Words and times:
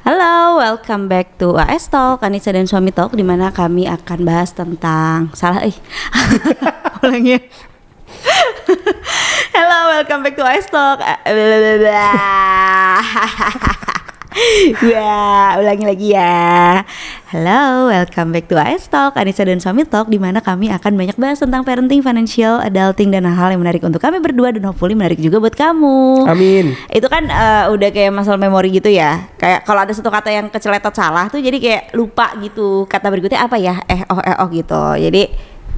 Halo, 0.00 0.56
welcome 0.56 1.12
back 1.12 1.36
to 1.36 1.60
AS 1.60 1.84
Talk, 1.92 2.24
Anissa 2.24 2.56
dan 2.56 2.64
Suami 2.64 2.88
Talk 2.88 3.12
di 3.12 3.20
mana 3.20 3.52
kami 3.52 3.84
akan 3.84 4.24
bahas 4.24 4.48
tentang 4.48 5.28
salah 5.36 5.60
eh. 5.60 5.76
Ulangi. 7.04 7.36
ya. 7.36 7.40
Hello, 9.52 9.92
welcome 9.92 10.24
back 10.24 10.40
to 10.40 10.44
AS 10.48 10.72
Talk. 10.72 11.04
Wah, 14.88 15.60
ulangi 15.60 15.84
lagi 15.84 16.16
ya. 16.16 16.80
Halo, 17.30 17.86
welcome 17.94 18.34
back 18.34 18.50
to 18.50 18.58
AS 18.58 18.90
Talk, 18.90 19.14
Anissa 19.14 19.46
dan 19.46 19.62
Suami 19.62 19.86
Talk 19.86 20.10
di 20.10 20.18
mana 20.18 20.42
kami 20.42 20.66
akan 20.66 20.98
banyak 20.98 21.14
bahas 21.14 21.38
tentang 21.38 21.62
parenting, 21.62 22.02
financial, 22.02 22.58
adulting 22.58 23.14
dan 23.14 23.22
hal-hal 23.22 23.54
yang 23.54 23.62
menarik 23.62 23.86
untuk 23.86 24.02
kami 24.02 24.18
berdua 24.18 24.50
dan 24.50 24.66
hopefully 24.66 24.98
menarik 24.98 25.14
juga 25.22 25.38
buat 25.38 25.54
kamu. 25.54 26.26
Amin. 26.26 26.74
Itu 26.90 27.06
kan 27.06 27.30
eh, 27.30 27.70
udah 27.70 27.94
kayak 27.94 28.10
masalah 28.10 28.34
memori 28.34 28.74
gitu 28.74 28.90
ya. 28.90 29.30
Kayak 29.38 29.62
kalau 29.62 29.78
ada 29.86 29.94
satu 29.94 30.10
kata 30.10 30.26
yang 30.26 30.50
keceletot 30.50 30.90
salah 30.90 31.30
tuh 31.30 31.38
jadi 31.38 31.54
kayak 31.62 31.82
lupa 31.94 32.34
gitu. 32.42 32.90
Kata 32.90 33.06
berikutnya 33.06 33.46
apa 33.46 33.62
ya? 33.62 33.78
Eh 33.86 34.02
oh 34.10 34.18
eh 34.18 34.34
oh 34.34 34.50
gitu. 34.50 34.82
Jadi 34.98 35.22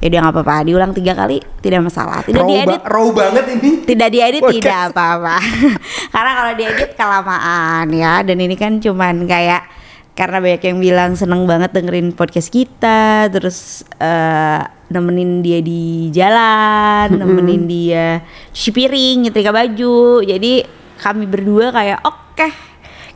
ya 0.01 0.07
udah 0.09 0.19
nggak 0.25 0.35
apa-apa. 0.41 0.57
Diulang 0.65 0.97
tiga 0.97 1.13
kali 1.13 1.37
tidak 1.61 1.85
masalah. 1.85 2.25
Tidak 2.25 2.41
Raw, 2.41 2.49
diedit. 2.49 2.81
ba- 2.81 2.89
raw 2.89 3.07
banget 3.13 3.45
ini. 3.61 3.71
Tidak 3.85 4.09
diedit 4.09 4.41
Podcast. 4.41 4.57
tidak 4.57 4.79
apa-apa. 4.97 5.37
Karena 6.17 6.31
kalau 6.33 6.53
diedit 6.57 6.91
kelamaan 6.97 7.87
ya. 7.93 8.25
Dan 8.25 8.41
ini 8.41 8.57
kan 8.57 8.81
cuman 8.81 9.29
kayak 9.29 9.82
karena 10.13 10.45
banyak 10.45 10.63
yang 10.63 10.79
bilang 10.79 11.13
seneng 11.17 11.49
banget 11.49 11.73
dengerin 11.73 12.13
podcast 12.13 12.53
kita, 12.53 13.33
terus 13.33 13.81
eh, 13.97 14.61
nemenin 14.93 15.41
dia 15.41 15.65
di 15.65 16.13
jalan, 16.13 17.17
nemenin 17.17 17.65
dia 17.65 18.21
cuci 18.53 18.71
piring, 18.77 19.17
nyetrika 19.29 19.53
baju. 19.53 20.21
Jadi 20.21 20.63
kami 21.01 21.25
berdua 21.25 21.73
kayak 21.73 21.99
oke 22.05 22.72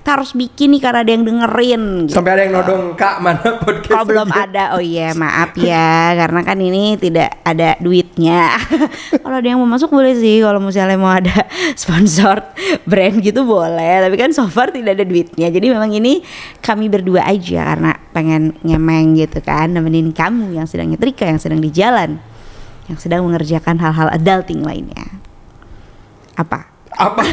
kita 0.07 0.23
harus 0.23 0.39
bikin 0.39 0.71
nih 0.71 0.79
karena 0.87 1.03
ada 1.03 1.11
yang 1.19 1.27
dengerin. 1.27 1.83
gitu. 2.07 2.15
Sampai 2.15 2.39
ada 2.39 2.43
yang 2.47 2.55
nodong 2.55 2.95
kak 2.95 3.19
mana 3.19 3.59
podcast. 3.59 3.91
Kalau 3.91 4.07
belum 4.07 4.31
ada, 4.31 4.79
oh 4.79 4.83
iya 4.83 5.11
maaf 5.19 5.59
ya, 5.59 6.15
karena 6.15 6.47
kan 6.47 6.63
ini 6.63 6.95
tidak 6.95 7.43
ada 7.43 7.75
duitnya. 7.83 8.55
kalau 9.27 9.43
ada 9.43 9.49
yang 9.51 9.59
mau 9.59 9.67
masuk 9.67 9.91
boleh 9.91 10.15
sih, 10.15 10.39
kalau 10.47 10.63
misalnya 10.63 10.95
mau 10.95 11.11
ada 11.11 11.35
sponsor 11.83 12.39
brand 12.87 13.19
gitu 13.19 13.43
boleh. 13.43 14.07
Tapi 14.07 14.15
kan 14.15 14.31
so 14.31 14.47
far 14.47 14.71
tidak 14.71 14.95
ada 14.95 15.03
duitnya, 15.03 15.51
jadi 15.51 15.75
memang 15.75 15.91
ini 15.91 16.23
kami 16.63 16.87
berdua 16.87 17.27
aja 17.27 17.75
karena 17.75 17.99
pengen 18.15 18.55
nyemeng 18.63 19.19
gitu 19.19 19.43
kan, 19.43 19.75
nemenin 19.75 20.15
kamu 20.15 20.55
yang 20.55 20.71
sedang 20.71 20.87
nyetrika, 20.87 21.27
yang 21.27 21.43
sedang 21.43 21.59
di 21.59 21.75
jalan, 21.75 22.23
yang 22.87 22.99
sedang 23.03 23.27
mengerjakan 23.27 23.75
hal-hal 23.83 24.07
adulting 24.15 24.63
lainnya. 24.63 25.19
Apa? 26.39 26.71
Apa? 26.95 27.27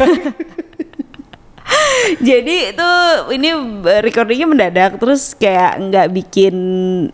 Jadi 2.29 2.75
itu 2.75 2.89
ini 3.33 3.49
recordingnya 4.03 4.47
mendadak 4.47 4.91
terus 4.99 5.33
kayak 5.33 5.79
nggak 5.79 6.07
bikin 6.11 6.55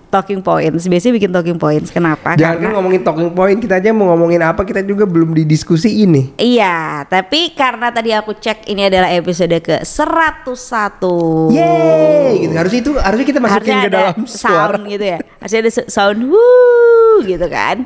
talking 0.10 0.42
points. 0.42 0.86
Biasanya 0.86 1.14
bikin 1.16 1.32
talking 1.32 1.58
points. 1.58 1.90
Kenapa? 1.90 2.36
Jangan 2.36 2.58
kan 2.58 2.64
Karena 2.64 2.76
ngomongin 2.80 3.02
talking 3.04 3.32
point 3.32 3.58
kita 3.60 3.78
aja 3.78 3.90
mau 3.94 4.12
ngomongin 4.14 4.42
apa 4.42 4.62
kita 4.66 4.82
juga 4.82 5.06
belum 5.06 5.34
didiskusi 5.34 6.04
ini. 6.04 6.34
Iya, 6.36 7.06
tapi 7.06 7.54
karena 7.54 7.90
tadi 7.90 8.12
aku 8.12 8.36
cek 8.36 8.68
ini 8.68 8.90
adalah 8.90 9.10
episode 9.14 9.56
ke 9.62 9.82
101. 9.86 11.54
Yeay, 11.54 12.32
gitu. 12.46 12.54
Harusnya 12.58 12.80
itu 12.82 12.92
harusnya 12.98 13.26
kita 13.28 13.40
masukin 13.40 13.74
Harusnya 13.74 13.86
ke 13.86 13.90
dalam 13.94 14.18
suara. 14.30 14.76
sound 14.76 14.82
gitu 14.90 15.06
ya. 15.06 15.18
Harusnya 15.40 15.60
ada 15.64 15.72
sound 15.88 16.20
wuh 16.28 17.18
gitu 17.24 17.48
kan. 17.48 17.78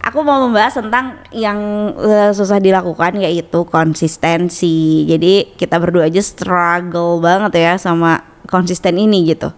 Aku 0.00 0.24
mau 0.24 0.40
membahas 0.48 0.80
tentang 0.80 1.20
yang 1.28 1.60
eh, 2.00 2.32
susah 2.32 2.56
dilakukan 2.56 3.20
yaitu 3.20 3.68
konsistensi. 3.68 5.04
Jadi 5.04 5.54
kita 5.60 5.76
berdua 5.76 6.08
aja 6.08 6.24
struggle 6.24 7.20
banget 7.20 7.60
ya 7.60 7.72
sama 7.76 8.24
konsisten 8.48 8.96
ini 8.96 9.28
gitu. 9.28 9.52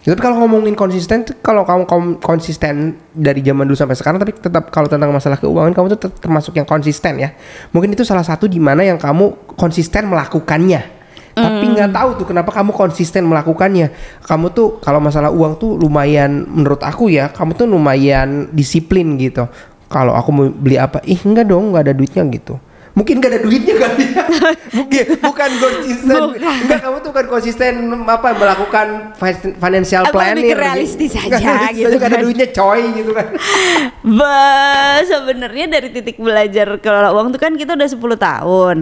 Tapi 0.00 0.16
kalau 0.16 0.40
ngomongin 0.40 0.72
konsisten, 0.72 1.28
kalau 1.44 1.60
kamu 1.68 1.84
konsisten 2.24 2.96
dari 3.12 3.44
zaman 3.44 3.68
dulu 3.68 3.76
sampai 3.76 3.92
sekarang, 3.92 4.16
tapi 4.16 4.32
tetap 4.32 4.72
kalau 4.72 4.88
tentang 4.88 5.12
masalah 5.12 5.36
keuangan 5.36 5.76
kamu 5.76 5.86
tuh 5.92 6.08
ter- 6.08 6.16
termasuk 6.24 6.56
yang 6.56 6.64
konsisten 6.64 7.20
ya. 7.20 7.36
Mungkin 7.76 7.92
itu 7.92 8.00
salah 8.00 8.24
satu 8.24 8.48
di 8.48 8.56
mana 8.56 8.80
yang 8.80 8.96
kamu 8.96 9.54
konsisten 9.60 10.08
melakukannya. 10.08 10.99
Tapi 11.30 11.62
Hmm. 11.62 11.74
nggak 11.74 11.90
tahu 11.90 12.10
tuh 12.16 12.26
kenapa 12.26 12.50
kamu 12.50 12.70
konsisten 12.70 13.22
melakukannya. 13.24 13.90
Kamu 14.20 14.50
tuh 14.50 14.78
kalau 14.78 14.98
masalah 14.98 15.30
uang 15.30 15.56
tuh 15.56 15.74
lumayan 15.74 16.42
menurut 16.44 16.80
aku 16.80 17.06
ya, 17.06 17.30
kamu 17.30 17.54
tuh 17.54 17.66
lumayan 17.66 18.50
disiplin 18.50 19.14
gitu. 19.14 19.46
Kalau 19.86 20.14
aku 20.14 20.30
mau 20.30 20.46
beli 20.46 20.74
apa, 20.74 20.98
ih 21.02 21.18
enggak 21.18 21.46
dong, 21.46 21.70
nggak 21.70 21.82
ada 21.86 21.94
duitnya 21.94 22.22
gitu. 22.28 22.58
Mungkin 22.90 23.22
gak 23.22 23.30
ada 23.30 23.40
duitnya 23.40 23.74
kali 23.78 24.02
ya. 24.02 24.22
Mungkin 24.82 25.04
bukan 25.22 25.50
konsisten. 25.56 26.10
Enggak 26.34 26.82
kamu 26.82 26.98
tuh 26.98 27.12
kan 27.14 27.24
konsisten 27.30 27.72
apa 28.02 28.34
melakukan 28.34 28.86
fi- 29.14 29.54
financial 29.54 30.02
lebih 30.04 30.14
planning. 30.18 30.50
ke 30.50 30.56
realistis 30.58 31.14
gitu. 31.14 31.30
aja, 31.30 31.38
ada- 31.38 31.70
gitu 31.70 31.86
nggak 31.86 32.02
ada 32.04 32.18
kan. 32.18 32.24
duitnya 32.26 32.48
coy 32.50 32.80
gitu 32.92 33.10
kan. 33.14 33.26
Bah, 34.18 34.96
sebenarnya 35.02 35.70
dari 35.70 35.88
titik 35.90 36.18
belajar 36.18 36.80
kelola 36.80 37.12
uang 37.12 37.30
tuh 37.30 37.38
kan 37.38 37.54
kita 37.54 37.78
udah 37.78 37.88
10 37.88 38.00
tahun. 38.18 38.76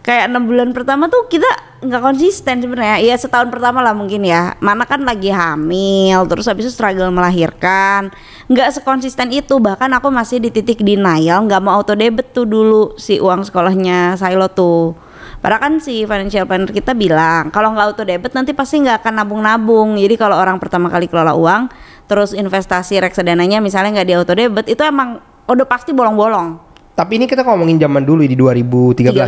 Kayak 0.00 0.24
enam 0.26 0.42
bulan 0.42 0.74
pertama 0.74 1.06
tuh 1.06 1.28
kita 1.28 1.46
nggak 1.82 2.02
konsisten 2.02 2.62
sebenarnya. 2.62 3.02
Iya 3.02 3.18
setahun 3.18 3.50
pertama 3.50 3.82
lah 3.82 3.90
mungkin 3.90 4.22
ya. 4.22 4.54
Mana 4.62 4.86
kan 4.86 5.02
lagi 5.02 5.34
hamil, 5.34 6.24
terus 6.30 6.46
habis 6.46 6.70
itu 6.70 6.72
struggle 6.78 7.10
melahirkan. 7.10 8.14
Nggak 8.46 8.78
sekonsisten 8.78 9.34
itu. 9.34 9.58
Bahkan 9.58 9.90
aku 9.98 10.08
masih 10.14 10.38
di 10.38 10.54
titik 10.54 10.80
denial, 10.80 11.42
nggak 11.44 11.60
mau 11.60 11.82
auto 11.82 11.98
debit 11.98 12.30
tuh 12.30 12.46
dulu 12.46 12.94
si 12.94 13.18
uang 13.18 13.42
sekolahnya 13.42 14.14
Silo 14.14 14.46
tuh. 14.46 14.94
Padahal 15.42 15.58
kan 15.58 15.74
si 15.82 16.06
financial 16.06 16.46
planner 16.46 16.70
kita 16.70 16.94
bilang 16.94 17.50
kalau 17.50 17.74
nggak 17.74 17.86
auto 17.90 18.06
debit 18.06 18.30
nanti 18.30 18.54
pasti 18.54 18.78
nggak 18.78 19.02
akan 19.02 19.12
nabung-nabung. 19.18 19.98
Jadi 19.98 20.14
kalau 20.14 20.38
orang 20.38 20.62
pertama 20.62 20.86
kali 20.86 21.10
kelola 21.10 21.34
uang, 21.34 21.66
terus 22.06 22.30
investasi 22.30 23.02
reksadananya 23.02 23.58
misalnya 23.58 24.00
nggak 24.00 24.08
di 24.08 24.14
auto 24.14 24.32
debit, 24.38 24.70
itu 24.70 24.82
emang 24.86 25.18
udah 25.50 25.66
pasti 25.66 25.90
bolong-bolong. 25.90 26.70
Tapi 26.94 27.18
ini 27.18 27.26
kita 27.26 27.42
ngomongin 27.42 27.80
zaman 27.82 28.04
dulu 28.04 28.22
di 28.22 28.36
2013 28.38 29.10
ya. 29.10 29.26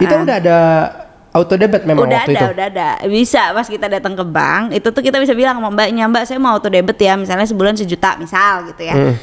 13, 0.00 0.02
Itu 0.02 0.14
ah. 0.16 0.20
udah 0.24 0.36
ada 0.40 0.58
auto 1.34 1.58
debit 1.58 1.82
memang 1.82 2.06
udah 2.06 2.22
waktu 2.22 2.32
ada, 2.32 2.38
itu. 2.38 2.46
udah 2.54 2.66
ada. 2.70 2.88
Bisa 3.10 3.50
pas 3.50 3.66
kita 3.66 3.90
datang 3.90 4.14
ke 4.14 4.22
bank, 4.22 4.70
itu 4.70 4.88
tuh 4.94 5.02
kita 5.02 5.18
bisa 5.18 5.34
bilang 5.34 5.58
sama 5.58 5.74
mbaknya, 5.74 6.06
mbak 6.06 6.24
saya 6.30 6.38
mau 6.38 6.54
auto 6.54 6.70
debit 6.70 6.94
ya, 6.94 7.18
misalnya 7.18 7.44
sebulan 7.50 7.74
sejuta 7.74 8.14
misal 8.16 8.70
gitu 8.70 8.86
ya. 8.86 8.94
Hmm. 8.94 9.14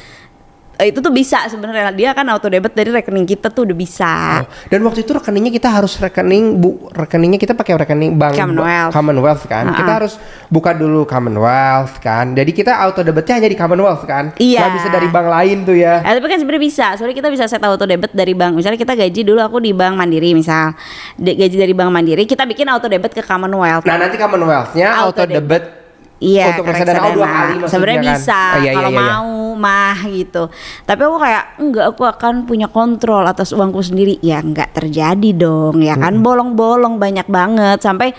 Eh, 0.82 0.90
Itu 0.90 0.98
tuh 0.98 1.14
bisa 1.14 1.46
sebenarnya 1.46 1.94
dia 1.94 2.10
kan 2.10 2.26
auto 2.26 2.50
debit 2.50 2.74
dari 2.74 2.90
rekening 2.90 3.22
kita 3.22 3.54
tuh 3.54 3.62
udah 3.70 3.76
bisa. 3.78 4.42
Oh, 4.42 4.50
Dan 4.66 4.82
waktu 4.82 5.06
itu 5.06 5.14
rekeningnya 5.14 5.54
kita 5.54 5.70
harus 5.70 5.94
rekening 5.94 6.58
bu 6.58 6.90
rekeningnya 6.90 7.38
kita 7.38 7.54
pakai 7.54 7.78
rekening 7.78 8.18
bank 8.18 8.34
Commonwealth. 8.34 8.90
Commonwealth 8.90 9.44
kan. 9.46 9.70
Ha-ha. 9.70 9.78
Kita 9.78 9.92
harus 10.02 10.18
buka 10.50 10.74
dulu 10.74 11.06
Commonwealth 11.06 12.02
kan. 12.02 12.34
Jadi 12.34 12.50
kita 12.50 12.74
auto 12.74 13.06
debitnya 13.06 13.38
hanya 13.38 13.46
di 13.46 13.54
Commonwealth 13.54 14.02
kan. 14.02 14.34
Iya. 14.42 14.66
Nggak 14.66 14.74
bisa 14.82 14.88
dari 14.90 15.06
bank 15.06 15.26
lain 15.30 15.56
tuh 15.62 15.76
ya. 15.78 16.02
Eh, 16.02 16.12
tapi 16.18 16.26
kan 16.26 16.38
sebenarnya 16.42 16.62
bisa. 16.66 16.86
Soalnya 16.98 17.16
kita 17.22 17.30
bisa 17.30 17.44
set 17.46 17.62
auto 17.62 17.86
debit 17.86 18.10
dari 18.10 18.34
bank. 18.34 18.58
Misalnya 18.58 18.78
kita 18.82 18.98
gaji 18.98 19.22
dulu 19.22 19.38
aku 19.38 19.62
di 19.62 19.70
bank 19.70 19.94
Mandiri 19.94 20.34
misal. 20.34 20.74
De- 21.14 21.38
gaji 21.38 21.56
dari 21.62 21.74
bank 21.78 21.94
Mandiri, 21.94 22.26
kita 22.26 22.42
bikin 22.42 22.66
auto 22.66 22.90
debit 22.90 23.14
ke 23.14 23.22
Commonwealth. 23.22 23.86
Nah 23.86 24.02
nanti 24.02 24.18
Commonwealthnya 24.18 24.98
Auto 24.98 25.22
auto, 25.22 25.30
debit. 25.30 25.81
Iya, 26.22 26.54
untuk 26.54 26.70
reksadana 26.70 27.10
dua 27.10 27.26
kali 27.26 27.52
maksudnya 27.58 27.72
Sebenarnya 27.74 27.98
kan. 27.98 28.06
bisa 28.14 28.40
Oh, 28.42 28.58
iya, 28.62 28.62
iya, 28.62 28.72
kalau 28.78 28.90
iya, 28.90 28.94
iya. 28.94 29.08
mau 29.10 29.34
mah 29.58 29.98
gitu. 30.06 30.42
Tapi 30.86 31.00
aku 31.02 31.16
kayak 31.18 31.44
enggak 31.58 31.86
aku 31.90 32.02
akan 32.06 32.34
punya 32.46 32.68
kontrol 32.70 33.26
atas 33.26 33.50
uangku 33.50 33.82
sendiri. 33.82 34.22
Ya 34.22 34.38
enggak 34.38 34.70
terjadi 34.70 35.30
dong, 35.34 35.82
ya 35.82 35.98
kan 35.98 36.22
bolong-bolong 36.22 37.02
banyak 37.02 37.26
banget 37.26 37.82
sampai 37.82 38.14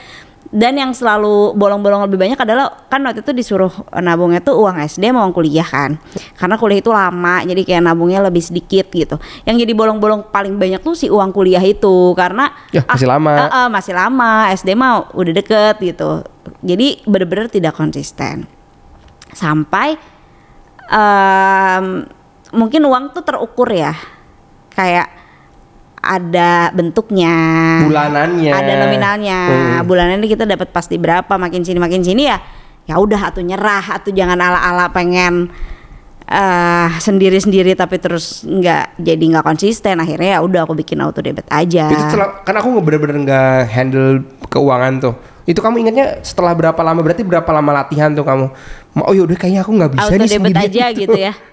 dan 0.54 0.78
yang 0.78 0.94
selalu 0.94 1.58
bolong-bolong 1.58 2.06
lebih 2.06 2.22
banyak 2.22 2.38
adalah 2.38 2.86
kan 2.86 3.02
waktu 3.02 3.26
itu 3.26 3.34
disuruh 3.34 3.74
nabungnya 3.98 4.38
tuh 4.38 4.54
uang 4.56 4.86
SD 4.86 5.10
mau 5.10 5.26
uang 5.26 5.34
kuliah 5.34 5.66
kan. 5.66 5.98
Karena 6.38 6.56
kuliah 6.56 6.78
itu 6.78 6.94
lama 6.94 7.42
jadi 7.42 7.58
kayak 7.60 7.82
nabungnya 7.82 8.22
lebih 8.22 8.38
sedikit 8.40 8.86
gitu. 8.88 9.18
Yang 9.44 9.66
jadi 9.66 9.74
bolong-bolong 9.74 10.30
paling 10.30 10.54
banyak 10.56 10.78
tuh 10.80 10.94
si 10.94 11.10
uang 11.10 11.34
kuliah 11.34 11.60
itu 11.60 12.14
karena 12.14 12.54
Ya, 12.70 12.86
masih 12.86 13.10
lama. 13.10 13.32
eh, 13.34 13.50
eh, 13.50 13.68
masih 13.68 13.94
lama 13.94 14.32
SD 14.54 14.70
mah 14.74 15.10
udah 15.12 15.34
deket 15.34 15.76
gitu 15.82 16.22
jadi 16.62 17.02
bener-bener 17.04 17.48
tidak 17.48 17.74
konsisten 17.74 18.46
sampai 19.32 19.98
em, 20.88 21.86
mungkin 22.52 22.82
uang 22.84 23.12
tuh 23.12 23.24
terukur 23.24 23.68
ya 23.68 23.96
kayak 24.70 25.10
ada 26.04 26.68
bentuknya 26.70 27.32
Bulanannya. 27.82 28.52
ada 28.52 28.74
nominalnya 28.78 29.40
Hmm. 29.48 29.88
bulanannya 29.88 30.28
kita 30.28 30.44
dapat 30.44 30.70
pasti 30.70 31.00
berapa 31.00 31.32
makin 31.32 31.64
sini 31.64 31.80
makin 31.80 32.04
sini 32.04 32.28
ya 32.28 32.38
ya 32.84 33.00
udah 33.00 33.32
atau 33.32 33.40
nyerah 33.40 33.96
atau 33.96 34.12
jangan 34.12 34.36
ala-ala 34.36 34.92
pengen 34.92 35.48
eh 36.24 36.90
sendiri-sendiri 36.98 37.76
tapi 37.76 38.00
terus 38.00 38.44
nggak 38.44 38.96
jadi 38.96 39.24
nggak 39.24 39.46
konsisten 39.46 40.00
akhirnya 40.00 40.36
ya 40.36 40.40
udah 40.40 40.64
aku 40.64 40.74
bikin 40.74 41.00
auto 41.00 41.20
debit 41.20 41.48
aja 41.48 41.88
Itu 41.88 42.00
setelah, 42.02 42.42
kan 42.42 42.56
aku 42.56 42.68
nggak 42.72 42.84
bener-bener 42.84 43.18
nggak 43.22 43.56
handle 43.68 44.24
keuangan 44.48 44.94
tuh. 45.00 45.14
Itu 45.44 45.60
kamu 45.60 45.84
ingatnya 45.84 46.24
setelah 46.24 46.56
berapa 46.56 46.80
lama? 46.80 47.04
Berarti 47.04 47.28
berapa 47.28 47.52
lama 47.52 47.72
latihan 47.76 48.16
tuh 48.16 48.24
kamu? 48.24 48.46
Oh 49.04 49.12
yaudah 49.12 49.36
kayaknya 49.36 49.62
aku 49.62 49.76
nggak 49.76 49.92
bisa 49.92 50.08
auto 50.08 50.16
nih 50.16 50.32
debit 50.32 50.56
aja 50.56 50.86
gitu 50.92 51.18
ya 51.18 51.34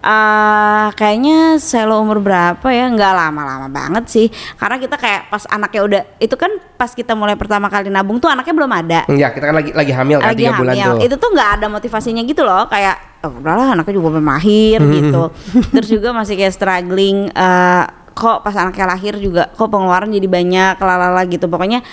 eh 0.00 0.88
kayaknya 0.96 1.60
selo 1.60 2.00
umur 2.00 2.24
berapa 2.24 2.64
ya? 2.72 2.88
Nggak 2.88 3.12
lama-lama 3.12 3.68
banget 3.68 4.04
sih. 4.08 4.26
Karena 4.56 4.80
kita 4.80 4.96
kayak 4.96 5.28
pas 5.28 5.44
anaknya 5.52 5.80
udah 5.84 6.02
itu 6.16 6.34
kan 6.40 6.50
pas 6.80 6.88
kita 6.96 7.12
mulai 7.12 7.36
pertama 7.36 7.68
kali 7.68 7.92
nabung 7.92 8.16
tuh 8.16 8.32
anaknya 8.32 8.54
belum 8.56 8.72
ada. 8.72 9.00
Ya 9.12 9.28
kita 9.28 9.52
kan 9.52 9.56
lagi 9.60 9.70
lagi 9.76 9.92
hamil 9.92 10.18
kan 10.24 10.32
lagi 10.32 10.40
tiga 10.48 10.56
bulan 10.56 10.72
hamil. 10.72 10.88
tuh. 10.88 10.96
Itu 11.04 11.14
tuh 11.20 11.30
nggak 11.36 11.50
ada 11.60 11.66
motivasinya 11.68 12.22
gitu 12.24 12.42
loh, 12.48 12.64
kayak 12.72 12.96
oh, 13.28 13.32
udahlah 13.44 13.76
anaknya 13.76 13.94
juga 14.00 14.08
belum 14.16 14.26
lahir 14.26 14.78
gitu. 14.80 15.22
Terus 15.76 15.88
juga 15.92 16.08
masih 16.16 16.34
kayak 16.40 16.54
struggling 16.56 17.28
eh, 17.28 17.84
kok 18.16 18.40
pas 18.40 18.56
anaknya 18.56 18.86
lahir 18.88 19.14
juga 19.20 19.52
kok 19.52 19.68
pengeluaran 19.68 20.08
jadi 20.08 20.28
banyak 20.32 20.74
lalala 20.80 21.28
gitu. 21.28 21.44
Pokoknya 21.44 21.84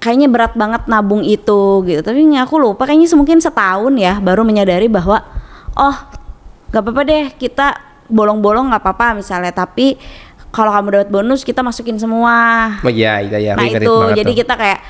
kayaknya 0.00 0.32
berat 0.32 0.56
banget 0.56 0.88
nabung 0.88 1.20
itu 1.20 1.84
gitu. 1.84 2.00
Tapi 2.00 2.24
aku 2.40 2.54
lupa 2.56 2.88
kayaknya 2.88 3.12
mungkin 3.12 3.44
setahun 3.44 3.92
ya 4.00 4.24
baru 4.24 4.40
menyadari 4.40 4.88
bahwa 4.88 5.20
oh 5.76 6.21
nggak 6.72 6.82
apa-apa 6.82 7.02
deh 7.04 7.24
kita 7.36 7.66
bolong-bolong 8.08 8.72
nggak 8.72 8.82
apa-apa 8.82 9.20
misalnya 9.20 9.52
tapi 9.52 10.00
kalau 10.52 10.72
kamu 10.72 10.88
dapat 10.88 11.08
bonus 11.12 11.44
kita 11.44 11.60
masukin 11.60 11.96
semua 12.00 12.36
Oh 12.80 12.92
iya, 12.92 13.20
iya, 13.20 13.36
iya. 13.36 13.52
nah 13.56 13.68
itu 13.68 13.92
jadi 14.16 14.32
tuh. 14.32 14.38
kita 14.40 14.54
kayak 14.56 14.80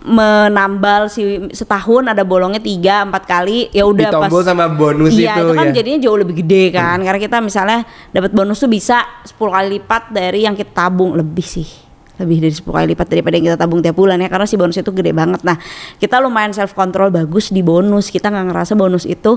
menambal 0.00 1.12
si 1.12 1.20
setahun 1.52 2.08
ada 2.08 2.24
bolongnya 2.24 2.62
tiga 2.62 3.04
empat 3.04 3.28
kali 3.28 3.68
ya 3.68 3.84
udah 3.84 4.08
pas 4.16 4.32
sama 4.40 4.64
bonus 4.72 5.12
iya 5.12 5.36
itu 5.36 5.52
itu 5.52 5.58
kan 5.60 5.66
ya. 5.68 5.72
jadinya 5.76 5.98
jauh 6.00 6.16
lebih 6.16 6.40
gede 6.40 6.72
kan 6.72 6.96
karena 7.04 7.20
kita 7.20 7.36
misalnya 7.44 7.84
dapat 8.08 8.32
bonus 8.32 8.64
tuh 8.64 8.70
bisa 8.72 9.04
10 9.28 9.36
kali 9.36 9.66
lipat 9.76 10.08
dari 10.08 10.48
yang 10.48 10.56
kita 10.56 10.72
tabung 10.72 11.12
lebih 11.12 11.44
sih 11.44 11.68
lebih 12.16 12.48
dari 12.48 12.54
10 12.56 12.64
kali 12.64 12.86
lipat 12.96 13.06
daripada 13.12 13.34
yang 13.36 13.46
kita 13.52 13.58
tabung 13.60 13.84
tiap 13.84 13.92
bulan 13.92 14.16
ya 14.24 14.32
karena 14.32 14.48
si 14.48 14.56
bonus 14.56 14.80
itu 14.80 14.88
gede 14.88 15.12
banget 15.12 15.44
nah 15.44 15.60
kita 16.00 16.16
lumayan 16.16 16.56
self 16.56 16.72
control 16.72 17.12
bagus 17.12 17.52
di 17.52 17.60
bonus 17.60 18.08
kita 18.08 18.32
nggak 18.32 18.56
ngerasa 18.56 18.72
bonus 18.80 19.04
itu 19.04 19.36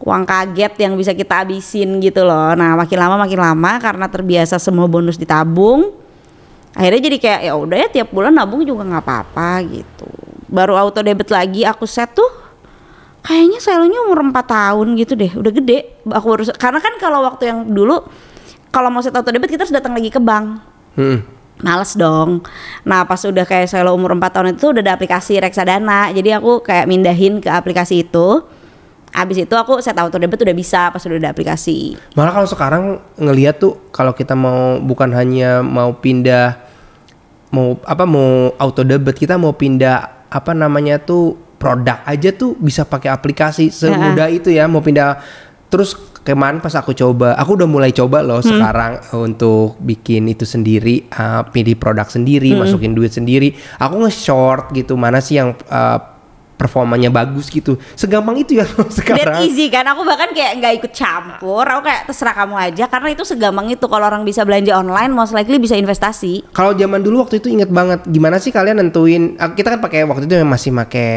uang 0.00 0.22
kaget 0.24 0.72
yang 0.80 0.96
bisa 0.96 1.12
kita 1.12 1.44
habisin 1.44 2.00
gitu 2.00 2.24
loh 2.24 2.56
nah 2.56 2.74
makin 2.74 2.98
lama 2.98 3.16
makin 3.20 3.40
lama 3.40 3.72
karena 3.78 4.06
terbiasa 4.08 4.56
semua 4.56 4.88
bonus 4.88 5.20
ditabung 5.20 5.92
akhirnya 6.72 7.00
jadi 7.10 7.18
kayak 7.20 7.40
ya 7.50 7.52
udah 7.54 7.76
ya 7.76 7.88
tiap 7.90 8.08
bulan 8.14 8.32
nabung 8.32 8.64
juga 8.64 8.86
nggak 8.86 9.04
apa-apa 9.04 9.50
gitu 9.68 10.08
baru 10.50 10.74
auto 10.78 11.04
debit 11.04 11.28
lagi 11.30 11.62
aku 11.68 11.84
set 11.84 12.10
tuh 12.16 12.30
kayaknya 13.20 13.60
selonya 13.60 14.00
umur 14.08 14.24
4 14.24 14.34
tahun 14.40 14.88
gitu 14.96 15.12
deh 15.14 15.32
udah 15.36 15.52
gede 15.52 15.78
aku 16.08 16.26
baru 16.26 16.42
karena 16.56 16.78
kan 16.80 16.94
kalau 16.96 17.20
waktu 17.26 17.52
yang 17.52 17.58
dulu 17.68 18.00
kalau 18.72 18.88
mau 18.88 19.04
set 19.04 19.12
auto 19.12 19.28
debit 19.28 19.52
kita 19.52 19.68
harus 19.68 19.74
datang 19.74 19.92
lagi 19.92 20.08
ke 20.08 20.18
bank 20.18 20.70
Hmm. 20.98 21.22
Males 21.60 21.92
dong. 21.92 22.40
Nah 22.88 23.04
pas 23.04 23.20
udah 23.20 23.44
kayak 23.44 23.68
selo 23.68 23.92
umur 23.92 24.16
4 24.16 24.32
tahun 24.32 24.48
itu 24.56 24.72
udah 24.72 24.80
ada 24.80 24.92
aplikasi 24.96 25.36
reksadana. 25.38 26.08
Jadi 26.10 26.32
aku 26.32 26.64
kayak 26.64 26.88
mindahin 26.88 27.38
ke 27.44 27.52
aplikasi 27.52 28.08
itu. 28.08 28.42
Abis 29.10 29.42
itu 29.42 29.54
aku 29.58 29.82
set 29.82 29.98
auto 29.98 30.16
debit 30.16 30.38
udah 30.38 30.56
bisa 30.56 30.88
pas 30.94 31.02
udah 31.02 31.18
ada 31.18 31.30
aplikasi. 31.34 31.98
Malah 32.14 32.32
kalau 32.32 32.48
sekarang 32.48 32.84
ngelihat 33.18 33.58
tuh 33.58 33.90
kalau 33.90 34.14
kita 34.14 34.38
mau 34.38 34.78
bukan 34.78 35.10
hanya 35.10 35.60
mau 35.66 35.98
pindah 35.98 36.56
mau 37.50 37.74
apa 37.82 38.06
mau 38.06 38.54
auto 38.54 38.86
debit 38.86 39.18
kita 39.18 39.34
mau 39.34 39.50
pindah 39.50 40.30
apa 40.30 40.54
namanya 40.54 41.02
tuh 41.02 41.34
produk 41.58 42.00
aja 42.06 42.30
tuh 42.30 42.54
bisa 42.56 42.86
pakai 42.86 43.10
aplikasi. 43.10 43.68
Semudah 43.74 44.30
itu 44.30 44.48
ya 44.54 44.70
mau 44.70 44.80
pindah. 44.80 45.18
Terus 45.70 45.94
kemarin 46.20 46.60
pas 46.60 46.74
aku 46.76 46.92
coba 46.92 47.32
aku 47.38 47.56
udah 47.56 47.68
mulai 47.70 47.90
coba 47.94 48.20
loh 48.20 48.44
sekarang 48.44 49.00
untuk 49.16 49.80
bikin 49.80 50.28
itu 50.28 50.44
sendiri 50.44 51.08
uh, 51.14 51.46
pilih 51.48 51.78
produk 51.80 52.06
sendiri 52.06 52.54
masukin 52.54 52.94
duit 52.94 53.14
sendiri. 53.14 53.54
Aku 53.78 54.02
nge-short 54.02 54.74
gitu 54.74 54.94
mana 54.98 55.18
sih 55.22 55.38
yang 55.38 55.54
uh, 55.70 55.98
performanya 56.60 57.08
bagus 57.08 57.48
gitu 57.48 57.80
segampang 57.94 58.36
itu 58.36 58.60
ya 58.60 58.68
sekarang 59.00 59.40
Dan 59.40 59.48
easy 59.48 59.66
kan, 59.66 59.80
aku 59.82 60.04
bahkan 60.04 60.28
kayak 60.30 60.60
nggak 60.60 60.72
ikut 60.76 60.92
campur, 60.92 61.64
aku 61.64 61.80
kayak 61.82 62.04
terserah 62.04 62.36
kamu 62.36 62.54
aja 62.60 62.84
karena 62.84 63.08
itu 63.10 63.24
segampang 63.24 63.66
itu 63.66 63.80
kalau 63.82 64.04
orang 64.04 64.20
bisa 64.22 64.44
belanja 64.44 64.76
online, 64.76 65.08
most 65.08 65.32
likely 65.32 65.56
bisa 65.56 65.72
investasi. 65.72 66.44
Kalau 66.50 66.72
zaman 66.72 67.00
dulu 67.00 67.24
waktu 67.24 67.40
itu 67.40 67.48
inget 67.48 67.70
banget 67.70 68.04
gimana 68.04 68.36
sih 68.36 68.50
kalian 68.50 68.76
nentuin 68.78 69.34
ah, 69.34 69.50
kita 69.50 69.72
kan 69.72 69.80
pakai 69.80 70.04
waktu 70.04 70.26
itu 70.26 70.36
masih 70.42 70.68
pakai 70.74 71.10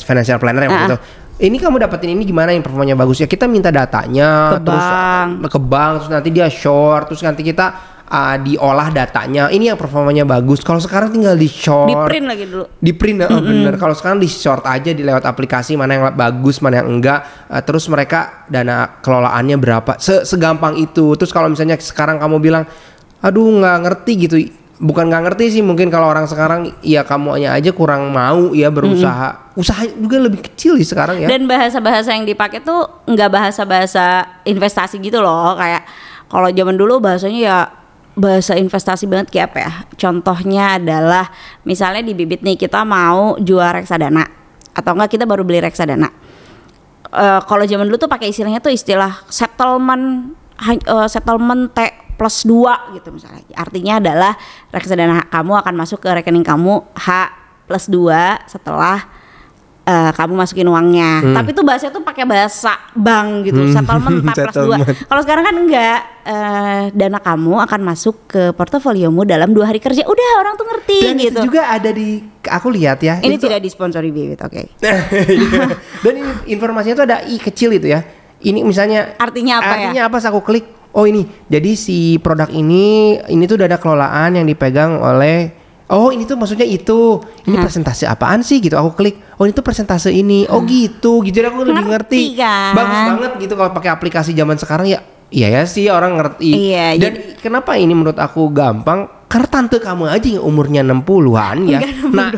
financial 0.00 0.38
planner 0.38 0.64
ya 0.64 0.70
waktu 0.70 0.80
Ah. 0.82 0.90
itu. 0.90 0.98
Ini 1.36 1.58
kamu 1.58 1.76
dapetin 1.76 2.14
ini 2.14 2.22
gimana 2.22 2.54
yang 2.54 2.62
performanya 2.62 2.94
bagus 2.94 3.18
ya 3.18 3.26
kita 3.26 3.44
minta 3.44 3.68
datanya 3.68 4.54
Ke 4.54 4.58
terus 4.62 4.78
bank. 4.78 5.28
ah, 5.36 5.50
ke 5.50 5.58
bank 5.60 5.92
terus 5.98 6.10
nanti 6.10 6.28
dia 6.30 6.46
short 6.46 7.10
terus 7.10 7.20
nanti 7.20 7.42
kita 7.42 7.93
ah, 8.14 8.38
diolah 8.38 8.94
datanya. 8.94 9.50
Ini 9.50 9.74
yang 9.74 9.78
performanya 9.78 10.22
bagus. 10.22 10.62
Kalau 10.62 10.78
sekarang 10.78 11.10
tinggal 11.10 11.34
di 11.34 11.50
short. 11.50 11.90
Di 11.90 11.96
print 11.98 12.26
lagi 12.30 12.44
dulu. 12.46 12.64
di 12.78 12.92
print 12.94 13.26
oh, 13.26 13.42
bener. 13.42 13.74
Kalau 13.74 13.94
sekarang 13.98 14.22
di 14.22 14.30
short 14.30 14.62
aja 14.62 14.94
di 14.94 15.02
lewat 15.02 15.26
aplikasi 15.26 15.74
mana 15.74 15.98
yang 15.98 16.04
bagus 16.14 16.62
mana 16.62 16.78
yang 16.78 16.88
enggak. 16.94 17.50
Eh, 17.50 17.62
terus 17.66 17.90
mereka 17.90 18.46
dana 18.46 19.02
kelolaannya 19.02 19.58
berapa. 19.58 19.98
Se- 19.98 20.22
segampang 20.22 20.78
itu. 20.78 21.18
Terus 21.18 21.34
kalau 21.34 21.50
misalnya 21.50 21.74
sekarang 21.82 22.22
kamu 22.22 22.38
bilang 22.38 22.64
aduh 23.18 23.50
nggak 23.58 23.78
ngerti 23.82 24.12
gitu. 24.30 24.36
Bukan 24.74 25.06
nggak 25.06 25.22
ngerti 25.30 25.44
sih 25.58 25.62
mungkin 25.62 25.86
kalau 25.86 26.10
orang 26.10 26.26
sekarang 26.26 26.74
ya 26.82 27.06
kamu 27.06 27.38
hanya 27.38 27.50
aja 27.54 27.70
kurang 27.70 28.10
mau 28.10 28.54
ya 28.54 28.70
berusaha. 28.70 29.54
Usaha 29.54 29.86
juga 29.86 30.18
lebih 30.18 30.42
kecil 30.50 30.74
sih 30.78 30.86
sekarang 30.86 31.22
ya. 31.22 31.30
Dan 31.30 31.46
bahasa-bahasa 31.46 32.10
yang 32.10 32.26
dipakai 32.26 32.58
tuh 32.58 33.06
nggak 33.06 33.30
bahasa-bahasa 33.30 34.26
investasi 34.42 34.98
gitu 34.98 35.22
loh, 35.22 35.54
kayak 35.54 35.86
kalau 36.26 36.50
zaman 36.50 36.74
dulu 36.74 36.98
bahasanya 36.98 37.38
ya 37.38 37.58
bahasa 38.14 38.54
investasi 38.54 39.10
banget 39.10 39.30
kayak 39.30 39.46
apa 39.54 39.58
ya? 39.58 39.72
Contohnya 39.98 40.64
adalah 40.78 41.30
misalnya 41.66 42.02
di 42.02 42.14
bibit 42.14 42.40
nih 42.46 42.54
kita 42.54 42.86
mau 42.86 43.38
jual 43.38 43.66
reksadana 43.74 44.24
atau 44.74 44.90
enggak 44.94 45.18
kita 45.18 45.24
baru 45.26 45.42
beli 45.46 45.62
reksadana. 45.62 46.10
Eh, 47.14 47.40
kalau 47.46 47.62
zaman 47.62 47.86
dulu 47.86 47.98
tuh 47.98 48.10
pakai 48.10 48.34
istilahnya 48.34 48.58
tuh 48.58 48.74
istilah 48.74 49.22
settlement 49.30 50.34
eh, 50.66 51.08
settlement 51.10 51.70
T 51.70 51.78
plus 52.14 52.46
2 52.46 52.94
gitu 52.98 53.08
misalnya. 53.10 53.42
Artinya 53.54 53.98
adalah 53.98 54.32
reksadana 54.70 55.26
kamu 55.30 55.52
akan 55.62 55.74
masuk 55.74 56.02
ke 56.02 56.10
rekening 56.10 56.46
kamu 56.46 56.82
H 56.94 57.08
plus 57.66 57.90
2 57.90 58.50
setelah 58.50 59.13
eh, 59.84 60.10
kamu 60.10 60.32
masukin 60.34 60.64
uangnya. 60.64 61.20
Tapi 61.32 61.52
tuh 61.52 61.62
bahasanya 61.62 61.92
tuh 61.92 62.02
pakai 62.02 62.24
bahasa 62.24 62.72
bank 62.92 63.44
gitu, 63.44 63.60
settlement 63.68 64.16
T 64.26 64.40
plus 64.40 64.48
2. 64.48 64.48
Settlement. 64.48 64.86
Kalau 65.04 65.20
sekarang 65.20 65.44
kan 65.44 65.54
enggak 65.54 65.98
eh, 66.24 66.82
dana 66.90 67.18
kamu 67.18 67.54
akan 67.62 67.80
masuk 67.84 68.26
ke 68.26 68.42
portofoliomu 68.52 69.22
dalam 69.22 69.52
dua 69.52 69.68
hari 69.68 69.78
kerja. 69.78 70.02
Udah 70.02 70.28
orang 70.38 70.54
tuh 70.54 70.66
ngerti 70.66 70.98
dan 71.02 71.16
gitu. 71.16 71.40
itu 71.40 71.40
juga 71.46 71.68
ada 71.68 71.90
di 71.90 72.20
aku 72.44 72.68
lihat 72.68 73.00
ya 73.00 73.20
Ini 73.20 73.36
itu- 73.36 73.44
tidak 73.44 73.60
disponsori 73.60 74.08
Bibit, 74.08 74.40
oke. 74.40 74.62
Iya. 75.44 75.68
Dan 76.00 76.12
ini 76.16 76.30
informasinya 76.50 76.94
tuh 76.94 77.06
ada 77.06 77.16
i 77.24 77.36
kecil 77.36 77.72
itu 77.72 77.88
ya. 77.88 78.00
Ini 78.40 78.60
misalnya 78.60 79.16
Artinya 79.16 79.56
apa 79.58 79.64
ya? 79.64 79.72
artinya 79.88 80.02
apa? 80.04 80.16
Pas 80.16 80.24
aku 80.28 80.40
klik, 80.40 80.64
oh 80.92 81.04
ini. 81.04 81.24
Jadi 81.46 81.70
si 81.74 81.98
produk 82.18 82.48
ini 82.48 83.16
ini 83.24 83.42
tuh 83.44 83.56
udah 83.56 83.68
ada 83.68 83.80
kelolaan 83.80 84.36
yang 84.36 84.44
dipegang 84.44 85.00
oleh 85.00 85.63
Oh 85.92 86.08
ini 86.08 86.24
tuh 86.24 86.40
maksudnya 86.40 86.64
itu. 86.64 87.20
Ini 87.44 87.60
presentasi 87.60 88.08
apaan 88.08 88.40
sih? 88.40 88.60
Gitu 88.60 88.72
Aku 88.72 88.96
klik. 88.96 89.20
Oh 89.36 89.44
ini 89.44 89.52
tuh 89.52 89.60
presentase 89.60 90.08
ini. 90.08 90.48
Oh 90.48 90.64
gitu. 90.64 91.20
Gitu 91.20 91.36
jadi 91.40 91.52
aku 91.52 91.64
lebih 91.68 91.84
Ngerti. 91.84 91.92
ngerti 91.92 92.22
kan? 92.40 92.72
Bagus 92.72 93.00
banget 93.12 93.32
gitu 93.44 93.54
Kalau 93.58 93.70
pakai 93.76 93.90
aplikasi 93.92 94.30
zaman 94.32 94.56
sekarang 94.56 94.88
ya. 94.88 95.04
Iya 95.34 95.48
ya 95.50 95.62
sih 95.66 95.90
orang 95.90 96.14
ngerti. 96.16 96.50
Iya, 96.70 96.94
Dan 96.94 97.12
kenapa 97.42 97.74
ini 97.74 97.90
menurut 97.90 98.16
aku 98.16 98.48
gampang? 98.54 99.10
Karena 99.26 99.48
tante 99.50 99.82
kamu 99.82 100.06
aja 100.06 100.28
yang 100.38 100.44
umurnya 100.46 100.86
60-an 100.86 101.56
ya. 101.66 101.82
Enggak, 101.82 101.90
60 102.06 102.14
Nah. 102.14 102.30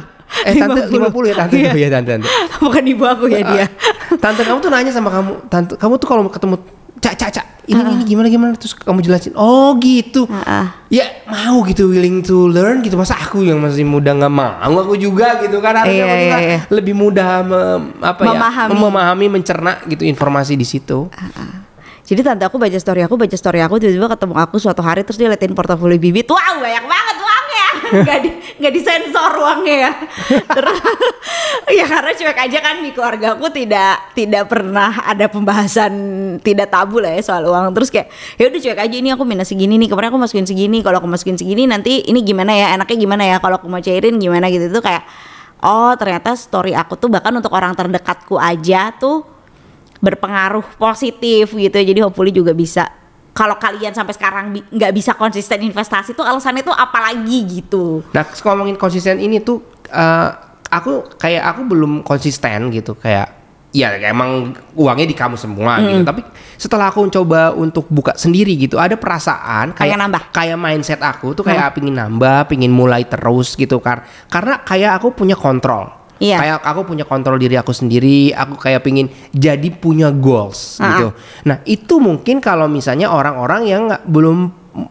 Eh 0.43 0.55
tante 0.59 0.81
50. 0.91 1.13
50 1.13 1.31
ya 1.31 1.35
tante. 1.37 1.55
Iya. 1.61 1.71
Iya 1.77 1.89
tante, 1.93 2.11
tante. 2.19 2.29
Bukan 2.65 2.83
ibu 2.89 3.05
aku 3.05 3.25
ya 3.31 3.41
dia. 3.47 3.67
tante 4.17 4.43
kamu 4.43 4.59
tuh 4.65 4.71
nanya 4.73 4.91
sama 4.91 5.13
kamu 5.13 5.33
tante 5.53 5.77
kamu 5.77 5.95
tuh 6.01 6.09
kalau 6.09 6.23
ketemu 6.33 6.57
cak 6.99 7.15
cak 7.21 7.31
cak 7.37 7.46
ini 7.67 7.79
ini 7.93 8.05
gimana 8.05 8.27
gimana 8.27 8.53
terus 8.55 8.73
kamu 8.73 9.03
jelasin 9.03 9.35
oh 9.35 9.75
gitu 9.77 10.25
Heeh. 10.25 10.67
ya 10.89 11.07
mau 11.27 11.61
gitu 11.63 11.87
willing 11.87 12.21
to 12.21 12.47
learn 12.47 12.79
gitu 12.81 12.95
masa 12.95 13.15
aku 13.15 13.43
yang 13.43 13.59
masih 13.59 13.83
muda 13.83 14.11
nggak 14.11 14.31
mau 14.31 14.55
aku 14.79 14.95
juga 14.95 15.39
gitu 15.41 15.59
kan 15.59 15.75
harusnya 15.77 15.99
Iya, 15.99 16.17
iya, 16.17 16.39
iya. 16.39 16.59
lebih 16.69 16.95
mudah 16.95 17.43
mem- 17.43 17.99
apa 18.01 18.23
Memahami. 18.23 18.71
ya 18.71 18.79
memahami 18.79 19.27
mencerna 19.29 19.73
gitu 19.85 20.03
informasi 20.03 20.55
di 20.55 20.65
situ 20.65 21.11
Jadi 22.07 22.23
tante 22.23 22.47
aku 22.47 22.55
baca 22.55 22.79
story 22.79 23.03
aku, 23.03 23.19
baca 23.19 23.35
story 23.35 23.59
aku 23.59 23.83
tiba-tiba 23.83 24.07
ketemu 24.07 24.39
aku 24.39 24.63
suatu 24.63 24.79
hari 24.79 25.03
terus 25.03 25.19
dia 25.19 25.27
liatin 25.27 25.51
portofolio 25.51 25.99
bibit. 25.99 26.31
Wow, 26.31 26.63
banyak 26.63 26.87
banget 26.87 27.16
uangnya. 27.93 28.05
Gak 28.05 28.19
di 28.25 28.31
nggak 28.57 28.73
disensor 28.73 29.33
uangnya 29.39 29.77
ya. 29.77 29.93
Terus 30.57 30.81
ya 31.73 31.85
karena 31.85 32.13
cuek 32.17 32.39
aja 32.49 32.59
kan 32.63 32.77
di 32.83 32.91
keluarga 32.93 33.27
aku 33.37 33.47
tidak 33.53 34.15
tidak 34.17 34.45
pernah 34.49 34.91
ada 35.05 35.27
pembahasan 35.29 35.93
tidak 36.41 36.73
tabu 36.73 36.99
lah 36.99 37.15
ya 37.15 37.23
soal 37.23 37.47
uang. 37.47 37.73
Terus 37.77 37.89
kayak 37.93 38.09
ya 38.41 38.45
udah 38.49 38.61
cuek 38.61 38.81
aja 38.81 38.97
ini 38.97 39.09
aku 39.13 39.23
minus 39.23 39.49
segini 39.53 39.77
nih. 39.77 39.89
Kemarin 39.91 40.09
aku 40.15 40.21
masukin 40.21 40.47
segini. 40.49 40.81
Kalau 40.81 40.99
aku 40.99 41.09
masukin 41.09 41.37
segini 41.37 41.69
nanti 41.69 42.05
ini 42.07 42.21
gimana 42.25 42.53
ya? 42.53 42.75
Enaknya 42.75 42.97
gimana 42.97 43.23
ya? 43.25 43.37
Kalau 43.39 43.57
aku 43.61 43.67
mau 43.69 43.81
cairin 43.81 44.17
gimana 44.19 44.49
gitu 44.49 44.69
itu 44.69 44.81
kayak 44.83 45.05
oh 45.65 45.93
ternyata 45.97 46.37
story 46.37 46.77
aku 46.77 47.01
tuh 47.01 47.09
bahkan 47.09 47.33
untuk 47.33 47.53
orang 47.55 47.73
terdekatku 47.73 48.37
aja 48.37 48.93
tuh 48.97 49.25
berpengaruh 50.01 50.77
positif 50.77 51.57
gitu 51.57 51.79
jadi 51.81 52.05
hopefully 52.05 52.31
juga 52.31 52.53
bisa 52.53 52.87
kalau 53.37 53.61
kalian 53.61 53.93
sampai 53.93 54.17
sekarang 54.17 54.51
bi- 54.51 54.65
nggak 54.65 54.93
bisa 54.97 55.13
konsisten 55.13 55.61
investasi 55.61 56.17
tuh 56.17 56.25
alasannya 56.25 56.65
tuh 56.65 56.73
apalagi 56.73 57.45
gitu 57.61 58.01
Nah, 58.17 58.25
ngomongin 58.25 58.81
konsisten 58.81 59.21
ini 59.21 59.45
tuh 59.45 59.61
eh, 59.93 60.29
aku 60.73 61.15
kayak 61.21 61.45
aku 61.55 61.61
belum 61.69 61.93
konsisten 62.01 62.73
gitu 62.73 62.97
kayak 62.97 63.37
ya 63.77 63.93
emang 64.01 64.57
uangnya 64.73 65.05
di 65.05 65.13
kamu 65.13 65.37
semua 65.37 65.77
gitu. 65.85 66.01
Tapi 66.01 66.25
setelah 66.57 66.89
aku 66.89 67.05
coba 67.13 67.53
untuk 67.53 67.85
buka 67.93 68.17
sendiri 68.17 68.57
gitu, 68.57 68.81
ada 68.81 68.97
perasaan 68.97 69.77
kayak 69.77 69.93
Pengen 69.93 70.01
nambah. 70.01 70.23
kayak 70.33 70.57
mindset 70.57 71.01
aku 71.05 71.37
tuh 71.37 71.45
kayak 71.45 71.77
pingin 71.77 71.93
nambah, 71.93 72.49
pingin 72.49 72.73
mulai 72.73 73.05
terus 73.05 73.53
gitu 73.53 73.77
kan. 73.85 74.01
Karena 74.33 74.65
kayak 74.65 74.97
aku 74.97 75.13
punya 75.13 75.37
kontrol. 75.37 76.06
Iya. 76.17 76.37
Kayak 76.39 76.59
aku 76.65 76.81
punya 76.87 77.05
kontrol 77.05 77.37
diri 77.37 77.55
aku 77.55 77.71
sendiri, 77.71 78.33
aku 78.33 78.57
kayak 78.57 78.81
pingin 78.81 79.07
jadi 79.31 79.69
punya 79.69 80.09
goals 80.09 80.77
Ah. 80.79 80.89
gitu. 80.89 81.09
Nah, 81.45 81.61
itu 81.63 81.95
mungkin 81.97 82.41
kalau 82.41 82.65
misalnya 82.67 83.09
orang-orang 83.09 83.63
yang 83.65 83.81
nggak- 83.87 84.05
belum 84.07 84.39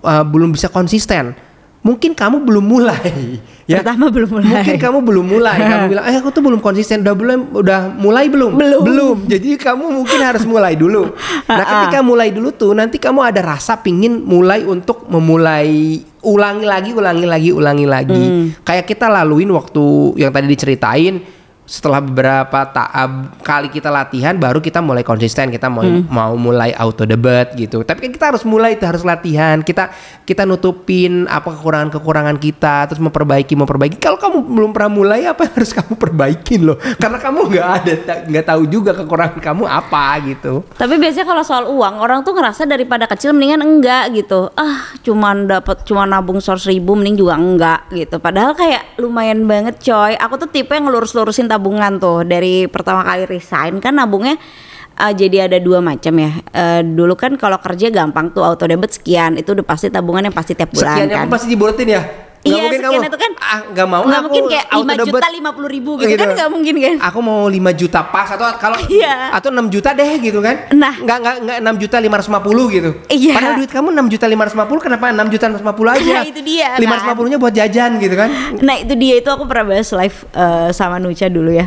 uh, 0.02 0.22
belum 0.22 0.54
bisa 0.54 0.70
konsisten. 0.70 1.34
Mungkin 1.82 2.18
kamu 2.18 2.42
belum 2.42 2.66
mulai 2.66 3.38
ya. 3.70 3.78
Pertama 3.78 4.10
belum 4.10 4.30
mulai. 4.32 4.50
Mungkin 4.58 4.76
kamu 4.76 5.00
belum 5.02 5.26
mulai. 5.28 5.58
kamu 5.60 5.86
bilang, 5.94 6.06
"Eh, 6.06 6.18
aku 6.18 6.30
tuh 6.30 6.42
belum 6.42 6.58
konsisten. 6.58 7.02
Udah 7.02 7.14
belum 7.14 7.40
udah 7.54 7.80
mulai 7.94 8.26
belum?" 8.26 8.58
Belum. 8.58 9.18
Jadi 9.26 9.54
kamu 9.54 9.94
mungkin 9.94 10.18
harus 10.20 10.46
mulai 10.46 10.74
dulu. 10.74 11.14
Nah, 11.46 11.62
ketika 11.62 12.02
mulai 12.02 12.34
dulu 12.34 12.50
tuh 12.50 12.74
nanti 12.74 12.98
kamu 12.98 13.22
ada 13.22 13.42
rasa 13.46 13.78
pingin 13.78 14.18
mulai 14.20 14.66
untuk 14.66 15.06
memulai 15.06 16.02
ulangi 16.26 16.66
lagi, 16.66 16.92
ulangi 16.92 17.26
lagi, 17.30 17.50
ulangi 17.54 17.86
lagi. 17.86 18.24
Kayak 18.66 18.86
kita 18.90 19.08
laluin 19.08 19.54
waktu 19.54 20.18
yang 20.18 20.34
tadi 20.34 20.50
diceritain 20.50 21.45
setelah 21.66 21.98
beberapa 21.98 22.70
tahap 22.70 23.42
kali 23.42 23.74
kita 23.74 23.90
latihan 23.90 24.38
baru 24.38 24.62
kita 24.62 24.86
mulai 24.86 25.02
konsisten. 25.02 25.50
Kita 25.50 25.66
mau 25.66 25.82
mau 26.10 26.34
mulai 26.38 26.72
auto 26.78 27.10
debat 27.10 27.50
gitu. 27.58 27.82
Tapi 27.82 28.06
kan 28.06 28.12
kita 28.14 28.26
harus 28.34 28.46
mulai 28.46 28.78
itu 28.78 28.86
harus 28.86 29.02
latihan. 29.02 29.66
Kita 29.66 29.90
kita 30.24 30.46
nutupin 30.46 31.26
apa 31.26 31.58
kekurangan 31.58 31.90
kekurangan 31.90 32.38
kita 32.38 32.86
terus 32.90 33.02
memperbaiki 33.02 33.58
memperbaiki. 33.58 33.98
Kalau 33.98 34.22
kamu 34.22 34.46
belum 34.46 34.72
pernah 34.78 34.92
mulai 34.94 35.26
apa 35.26 35.50
yang 35.50 35.54
harus 35.58 35.72
kamu 35.74 35.94
perbaikin 35.98 36.62
loh? 36.70 36.78
Karena 37.02 37.18
kamu 37.18 37.40
nggak 37.50 37.68
ada 37.82 37.94
nggak 38.30 38.46
tahu 38.46 38.62
juga 38.70 38.94
kekurangan 38.94 39.42
kamu 39.42 39.66
apa 39.66 40.06
gitu. 40.30 40.62
Tapi 40.78 40.96
biasanya 41.02 41.26
kalau 41.26 41.44
soal 41.44 41.66
uang 41.66 41.96
orang 41.98 42.22
tuh 42.22 42.38
ngerasa 42.38 42.70
daripada 42.70 43.10
kecil 43.10 43.34
mendingan 43.34 43.66
enggak 43.66 44.14
gitu. 44.14 44.54
Ah, 44.54 44.94
cuman 45.02 45.50
dapat 45.50 45.82
cuma 45.90 46.06
nabung 46.06 46.38
100 46.38 46.62
ribu 46.70 46.94
mending 46.94 47.18
juga 47.18 47.34
enggak 47.42 47.90
gitu. 47.90 48.22
Padahal 48.22 48.54
kayak 48.54 49.02
lumayan 49.02 49.50
banget 49.50 49.82
coy. 49.82 50.14
Aku 50.14 50.38
tuh 50.38 50.50
tipe 50.54 50.70
yang 50.70 50.86
ngelurus-lurusin 50.86 51.50
tabungan 51.56 51.98
tuh 51.98 52.28
dari 52.28 52.68
pertama 52.68 53.08
kali 53.08 53.24
resign 53.26 53.80
kan 53.80 53.96
nabungnya 53.96 54.36
eh, 55.00 55.14
jadi 55.16 55.48
ada 55.48 55.58
dua 55.64 55.80
macam 55.80 56.12
ya. 56.20 56.32
Eh, 56.52 56.82
dulu 56.84 57.16
kan 57.16 57.40
kalau 57.40 57.58
kerja 57.64 57.88
gampang 57.90 58.36
tuh 58.36 58.44
auto 58.44 58.68
debit 58.68 58.92
sekian 58.92 59.40
itu 59.40 59.56
udah 59.56 59.64
pasti 59.64 59.88
tabungan 59.88 60.28
yang 60.28 60.36
pasti 60.36 60.54
tiap 60.54 60.76
bulan 60.76 61.00
sekiannya 61.00 61.16
kan. 61.16 61.24
pun 61.28 61.32
pasti 61.32 61.48
dibuletin 61.48 61.88
ya 61.88 62.25
Nggak 62.46 62.54
Iya, 62.54 62.64
mungkin 62.70 62.82
kamu, 62.86 63.10
itu 63.10 63.18
kan 63.18 63.32
ah 63.42 63.60
nggak 63.74 63.88
mau 63.90 64.02
nggak 64.06 64.22
mungkin 64.22 64.44
kayak 64.54 64.66
auto 64.70 64.86
5 64.86 65.00
debit." 65.02 65.14
juta 65.18 65.28
50 65.34 65.76
ribu 65.76 65.92
gitu, 65.98 66.14
kan 66.14 66.30
nggak 66.38 66.50
mungkin 66.54 66.74
kan. 66.78 66.96
Aku 67.10 67.20
mau 67.26 67.40
5 67.50 67.74
juta 67.74 68.00
pas 68.06 68.30
atau 68.30 68.46
kalau 68.62 68.78
Iya. 69.02 69.34
atau 69.34 69.50
6 69.50 69.74
juta 69.74 69.90
deh 69.98 70.12
gitu 70.22 70.40
kan. 70.46 70.56
Nah. 70.78 70.94
nggak 70.94 71.18
nggak 71.26 71.36
nggak 71.42 71.58
6 71.66 71.82
juta 71.82 71.98
550 71.98 72.76
gitu. 72.78 72.90
Iya. 73.10 73.34
Padahal 73.34 73.54
duit 73.58 73.72
kamu 73.74 73.88
6 73.98 74.14
juta 74.14 74.26
550 74.30 74.86
kenapa 74.86 75.06
6 75.10 75.34
juta 75.34 75.46
550 75.50 75.98
aja? 75.98 76.16
Nah, 76.22 76.26
itu 76.30 76.42
dia, 76.46 76.68
kan. 76.78 76.80
550 77.18 77.32
nya 77.34 77.38
buat 77.42 77.54
jajan 77.58 77.92
gitu 77.98 78.16
kan. 78.16 78.30
Nah 78.62 78.76
itu 78.78 78.94
dia 78.94 79.14
itu 79.18 79.30
aku 79.34 79.44
pernah 79.50 79.66
bahas 79.74 79.90
live 79.90 80.18
eh, 80.38 80.70
sama 80.70 81.02
Nucha 81.02 81.26
dulu 81.26 81.50
ya 81.50 81.66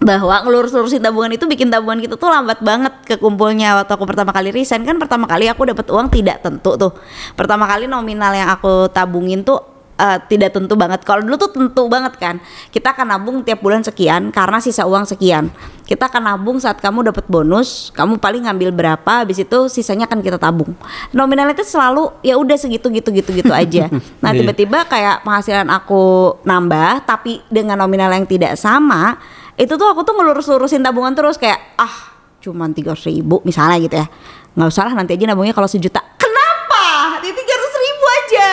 bahwa 0.00 0.32
ngelurus-lurusin 0.48 1.04
tabungan 1.04 1.36
itu 1.36 1.44
bikin 1.44 1.68
tabungan 1.68 2.00
kita 2.00 2.16
tuh 2.16 2.32
lambat 2.32 2.64
banget 2.64 2.88
kekumpulnya 3.04 3.84
waktu 3.84 3.92
aku 3.92 4.08
pertama 4.08 4.32
kali 4.32 4.48
resign 4.48 4.80
kan 4.88 4.96
pertama 4.96 5.28
kali 5.28 5.44
aku 5.52 5.68
dapat 5.68 5.84
uang 5.92 6.08
tidak 6.08 6.40
tentu 6.40 6.72
tuh 6.80 6.96
pertama 7.36 7.68
kali 7.68 7.84
nominal 7.84 8.32
yang 8.32 8.48
aku 8.48 8.88
tabungin 8.88 9.44
tuh 9.44 9.60
eh, 10.00 10.18
tidak 10.32 10.56
tentu 10.56 10.72
banget. 10.74 11.04
Kalau 11.04 11.20
dulu 11.20 11.36
tuh 11.36 11.52
tentu 11.52 11.84
banget 11.86 12.16
kan. 12.16 12.40
Kita 12.72 12.96
akan 12.96 13.12
nabung 13.12 13.36
tiap 13.44 13.60
bulan 13.60 13.84
sekian 13.84 14.32
karena 14.32 14.56
sisa 14.58 14.88
uang 14.88 15.04
sekian. 15.04 15.52
Kita 15.84 16.08
akan 16.08 16.22
nabung 16.22 16.56
saat 16.56 16.78
kamu 16.80 17.12
dapat 17.12 17.26
bonus 17.26 17.90
kamu 17.92 18.16
paling 18.16 18.46
ngambil 18.46 18.70
berapa 18.70 19.26
habis 19.26 19.42
itu 19.42 19.58
sisanya 19.68 20.08
akan 20.08 20.24
kita 20.24 20.40
tabung. 20.40 20.72
Nominalnya 21.12 21.52
itu 21.52 21.66
selalu 21.66 22.14
ya 22.24 22.40
udah 22.40 22.56
segitu 22.56 22.88
gitu 22.88 23.12
gitu 23.12 23.30
gitu 23.36 23.52
aja. 23.52 23.92
Nah 24.22 24.30
Iya. 24.32 24.40
tiba-tiba 24.46 24.86
kayak 24.86 25.26
penghasilan 25.26 25.66
aku 25.68 26.36
nambah 26.46 27.04
tapi 27.04 27.42
dengan 27.50 27.76
nominal 27.76 28.08
yang 28.14 28.24
tidak 28.24 28.54
sama 28.56 29.18
itu 29.58 29.74
tuh 29.76 29.90
aku 29.90 30.06
tuh 30.06 30.14
ngelurus-lurusin 30.16 30.80
tabungan 30.80 31.12
terus 31.12 31.36
kayak 31.36 31.58
ah 31.76 32.14
cuman 32.40 32.72
tiga 32.72 32.96
ribu 32.96 33.42
misalnya 33.44 33.76
gitu 33.82 33.96
ya. 33.98 34.06
Nggak 34.54 34.68
usah 34.70 34.82
lah 34.88 34.94
nanti 34.94 35.18
aja 35.18 35.26
nabungnya 35.26 35.52
kalau 35.52 35.66
sejuta 35.66 36.00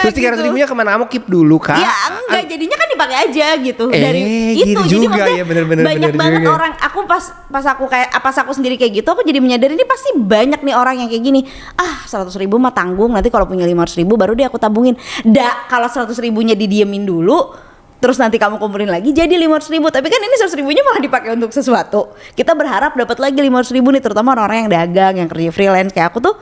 Terus 0.09 0.17
300 0.17 0.39
gitu. 0.39 0.45
ribunya 0.49 0.67
ke 0.67 0.75
mana? 0.75 0.89
Kamu 0.95 1.05
keep 1.11 1.25
dulu 1.27 1.57
kak? 1.59 1.77
Ya 1.77 1.93
enggak. 2.09 2.43
Jadinya 2.47 2.77
kan 2.79 2.87
dipakai 2.91 3.17
aja 3.27 3.47
gitu. 3.59 3.85
Eh, 3.91 4.01
dari 4.01 4.21
gitu 4.55 4.63
itu. 4.63 4.81
Jadi 4.87 5.05
juga. 5.07 5.23
ya, 5.27 5.43
bener-bener, 5.43 5.83
banyak 5.83 6.11
bener 6.13 6.19
banget 6.19 6.41
juga. 6.43 6.51
orang. 6.55 6.71
Aku 6.87 6.99
pas 7.05 7.23
pas 7.47 7.65
aku 7.67 7.85
kayak 7.85 8.09
pas 8.17 8.35
aku 8.39 8.51
sendiri 8.55 8.75
kayak 8.79 9.03
gitu 9.03 9.09
aku 9.11 9.21
jadi 9.27 9.39
menyadari 9.43 9.75
ini 9.75 9.85
pasti 9.85 10.15
banyak 10.15 10.63
nih 10.63 10.75
orang 10.75 10.95
yang 11.03 11.09
kayak 11.11 11.23
gini. 11.23 11.41
Ah 11.75 12.03
seratus 12.07 12.35
ribu 12.39 12.55
mah 12.57 12.71
tanggung. 12.71 13.11
Nanti 13.11 13.27
kalau 13.27 13.45
punya 13.45 13.67
lima 13.67 13.83
ribu 13.85 14.13
baru 14.15 14.33
deh 14.33 14.47
aku 14.47 14.57
tabungin. 14.57 14.95
Dak 15.27 15.67
kalau 15.67 15.91
seratus 15.91 16.17
ribunya 16.23 16.55
didiemin 16.55 17.03
dulu 17.03 17.67
terus 17.97 18.21
nanti 18.21 18.37
kamu 18.37 18.61
kumpulin 18.61 18.89
lagi 18.93 19.09
jadi 19.09 19.33
lima 19.33 19.57
ribu. 19.57 19.89
Tapi 19.89 20.07
kan 20.07 20.19
ini 20.21 20.35
seratus 20.37 20.57
ribunya 20.57 20.85
malah 20.85 21.01
dipakai 21.01 21.33
untuk 21.33 21.49
sesuatu. 21.49 22.13
Kita 22.37 22.53
berharap 22.53 22.93
dapat 22.93 23.17
lagi 23.17 23.39
lima 23.41 23.65
ribu 23.65 23.89
nih 23.89 24.01
terutama 24.01 24.37
orang-orang 24.37 24.65
yang 24.65 24.71
dagang 24.71 25.13
yang 25.17 25.29
kerja 25.29 25.49
freelance. 25.49 25.91
Kayak 25.93 26.13
aku 26.13 26.19
tuh 26.21 26.35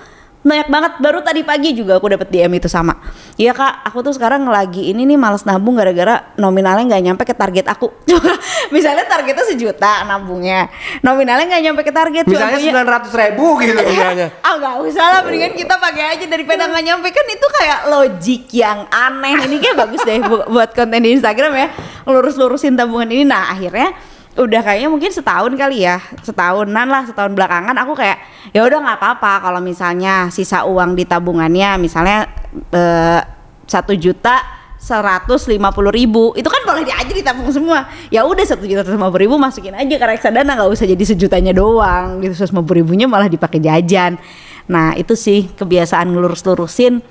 banyak 0.45 0.69
banget. 0.69 0.91
Baru 1.01 1.19
tadi 1.19 1.41
pagi 1.41 1.73
juga 1.73 1.97
aku 1.97 2.05
dapat 2.07 2.29
DM 2.29 2.53
itu 2.55 2.69
sama. 2.69 2.93
Iya 3.33 3.51
kak. 3.51 3.89
Aku 3.89 3.99
tuh 3.99 4.13
sekarang 4.13 4.45
lagi 4.45 4.87
ini 4.87 5.01
nih 5.03 5.17
males 5.17 5.41
nabung 5.41 5.73
gara-gara 5.73 6.31
nominalnya 6.35 6.85
nggak 6.85 7.03
nyampe 7.03 7.23
ke 7.25 7.33
target 7.33 7.65
aku. 7.65 7.89
Misalnya 8.69 9.03
targetnya 9.03 9.41
sejuta 9.43 10.05
nabungnya. 10.05 10.69
Nominalnya 11.01 11.49
nggak 11.49 11.63
nyampe 11.65 11.81
ke 11.81 11.91
target 11.91 12.23
Misalnya 12.23 12.61
punya- 12.61 13.09
900 13.09 13.21
ribu 13.25 13.45
gitu 13.59 13.73
misalnya. 13.89 14.27
ah 14.39 14.53
nggak 14.55 14.75
usah 14.85 15.05
lah. 15.09 15.21
Mendingan 15.25 15.53
kita 15.55 15.75
pakai 15.75 16.03
aja 16.13 16.25
daripada 16.25 16.63
nggak 16.65 16.83
nyampe. 16.85 17.07
Kan 17.09 17.25
itu 17.25 17.47
kayak 17.51 17.79
logik 17.89 18.43
yang 18.51 18.85
aneh. 18.87 19.35
Ini 19.41 19.55
kayak 19.57 19.77
bagus 19.77 20.01
deh 20.01 20.21
bu- 20.21 20.45
buat 20.47 20.69
konten 20.71 21.01
di 21.01 21.09
Instagram 21.11 21.51
ya. 21.51 21.67
Lurus-lurusin 22.05 22.77
tabungan 22.77 23.09
ini. 23.09 23.25
Nah 23.25 23.49
akhirnya 23.49 23.97
udah 24.35 24.61
kayaknya 24.67 24.91
mungkin 24.91 25.11
setahun 25.15 25.55
kali 25.55 25.87
ya 25.87 26.03
setahunan 26.19 26.87
lah 26.91 27.07
setahun 27.07 27.31
belakangan 27.31 27.75
aku 27.79 27.95
kayak 27.95 28.19
ya 28.51 28.67
udah 28.67 28.83
nggak 28.83 28.97
apa-apa 28.99 29.47
kalau 29.47 29.63
misalnya 29.63 30.27
sisa 30.27 30.67
uang 30.67 30.99
di 30.99 31.07
tabungannya 31.07 31.79
misalnya 31.79 32.27
eh, 32.75 33.21
satu 33.63 33.95
juta 33.95 34.43
seratus 34.75 35.49
lima 35.49 35.73
puluh 35.73 35.89
ribu 35.89 36.35
itu 36.37 36.45
kan 36.45 36.61
boleh 36.61 36.85
aja 36.85 37.09
ditabung 37.09 37.49
semua. 37.49 37.89
Ya 38.13 38.21
udah 38.21 38.45
satu 38.45 38.69
juta 38.69 38.85
lima 38.85 39.09
puluh 39.09 39.25
ribu 39.25 39.35
masukin 39.41 39.73
aja 39.73 39.95
ke 39.97 40.05
reksadana 40.05 40.53
nggak 40.53 40.69
usah 40.69 40.85
jadi 40.85 41.01
sejutanya 41.01 41.57
doang 41.57 42.21
gitu. 42.21 42.37
seratus 42.37 42.53
lima 42.53 42.61
puluh 42.61 42.85
ribunya 42.85 43.09
malah 43.09 43.25
dipakai 43.25 43.57
jajan. 43.57 44.21
Nah 44.69 44.93
itu 44.93 45.17
sih 45.17 45.49
kebiasaan 45.57 46.13
ngelurus-lurusin 46.13 47.01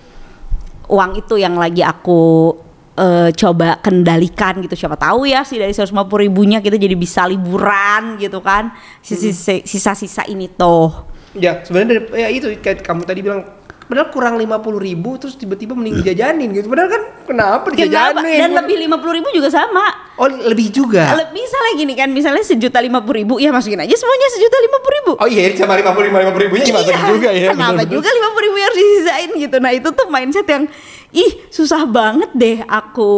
uang 0.86 1.10
itu 1.18 1.34
yang 1.34 1.58
lagi 1.58 1.82
aku 1.82 2.54
eh, 2.94 3.30
coba 3.34 3.78
kendalikan 3.78 4.58
gitu. 4.62 4.74
Siapa 4.74 4.94
tahu 4.94 5.26
ya 5.26 5.42
sih 5.42 5.58
dari 5.58 5.70
150 5.70 5.92
ribunya 6.18 6.58
kita 6.58 6.74
jadi 6.74 6.94
bisa 6.94 7.26
liburan 7.26 8.16
gitu 8.18 8.38
kan. 8.40 8.70
Sisa- 9.02 9.62
sisa-sisa 9.62 10.22
ini 10.26 10.48
tuh 10.48 11.12
Ya 11.34 11.58
sebenarnya 11.66 12.06
ya 12.14 12.28
itu 12.30 12.46
kayak 12.62 12.86
kamu 12.86 13.02
tadi 13.02 13.18
bilang 13.18 13.42
padahal 13.84 14.08
kurang 14.08 14.34
50 14.36 14.48
ribu 14.80 15.16
terus 15.16 15.34
tiba-tiba 15.34 15.72
mending 15.72 16.00
dijajanin 16.00 16.48
gitu. 16.52 16.66
Padahal 16.66 16.90
kan 16.90 17.02
kenapa 17.24 17.66
Kenapa? 17.68 18.20
dijajanin? 18.20 18.38
Dan 18.40 18.50
lebih 18.56 18.76
50 18.88 19.16
ribu 19.16 19.28
juga 19.30 19.48
sama. 19.48 19.84
Oh 20.14 20.26
lebih 20.30 20.70
juga? 20.70 21.10
Lebih 21.12 21.34
misalnya 21.36 21.72
gini 21.74 21.92
kan 21.92 22.08
misalnya 22.08 22.40
sejuta 22.40 22.78
lima 22.78 23.02
puluh 23.02 23.20
ribu 23.20 23.34
ya 23.36 23.50
masukin 23.50 23.76
aja 23.76 23.92
semuanya 23.92 24.28
sejuta 24.30 24.56
lima 24.58 24.78
puluh 24.78 24.94
ribu. 24.94 25.12
Oh 25.18 25.26
iya 25.26 25.50
sama 25.52 25.74
55 25.74 25.90
50 26.30 26.44
ribunya 26.46 26.64
dimasukin 26.64 26.94
Iya, 26.94 27.10
juga 27.10 27.28
ya 27.30 27.48
kenapa 27.50 27.60
bener-bener. 27.74 27.92
juga 27.92 28.08
lima 28.10 28.28
puluh 28.30 28.44
ribu 28.44 28.56
harus 28.58 28.78
disisain 28.78 29.30
gitu? 29.34 29.56
Nah 29.58 29.72
itu 29.72 29.88
tuh 29.90 30.06
mindset 30.06 30.46
yang 30.46 30.64
ih 31.10 31.32
susah 31.50 31.82
banget 31.84 32.30
deh 32.32 32.58
aku 32.64 33.12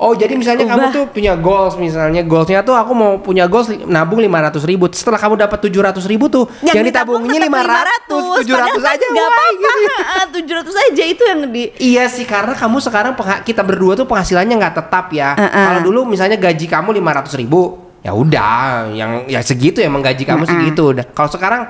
Oh 0.00 0.16
jadi 0.16 0.32
misalnya 0.32 0.64
kamu 0.64 0.80
Ubah. 0.88 0.96
tuh 0.96 1.04
punya 1.12 1.36
goals 1.36 1.76
misalnya 1.76 2.24
goalsnya 2.24 2.64
tuh 2.64 2.72
aku 2.72 2.96
mau 2.96 3.20
punya 3.20 3.44
goals 3.44 3.68
nabung 3.84 4.24
500 4.24 4.64
ribu 4.64 4.88
setelah 4.88 5.20
kamu 5.20 5.44
dapat 5.44 5.60
700 5.60 6.00
ribu 6.08 6.24
tuh 6.32 6.48
yang, 6.64 6.80
ditabungnya 6.80 7.36
500 7.36 8.08
700 8.48 8.80
aja 8.80 9.04
nggak 9.12 9.28
apa-apa 9.28 9.44
gitu. 9.60 9.92
tujuh 10.40 10.54
ratus 10.56 10.76
aja 10.88 11.02
itu 11.04 11.22
yang 11.28 11.40
di 11.52 11.68
Iya 11.76 12.08
sih 12.08 12.24
karena 12.24 12.56
kamu 12.56 12.80
sekarang 12.80 13.12
kita 13.44 13.60
berdua 13.60 13.92
tuh 13.92 14.08
penghasilannya 14.08 14.56
nggak 14.56 14.74
tetap 14.80 15.12
ya. 15.12 15.36
Uh-uh. 15.36 15.64
Kalau 15.68 15.80
dulu 15.84 16.00
misalnya 16.08 16.40
gaji 16.40 16.64
kamu 16.64 16.96
500 16.96 17.40
ribu, 17.40 17.60
ya 18.00 18.12
udah, 18.16 18.88
yang 18.96 19.28
ya 19.28 19.44
segitu 19.44 19.84
emang 19.84 20.00
gaji 20.00 20.24
kamu 20.24 20.48
Uh-uh. 20.48 20.52
segitu. 20.56 20.82
Udah. 20.96 21.04
Kalau 21.12 21.28
sekarang 21.28 21.62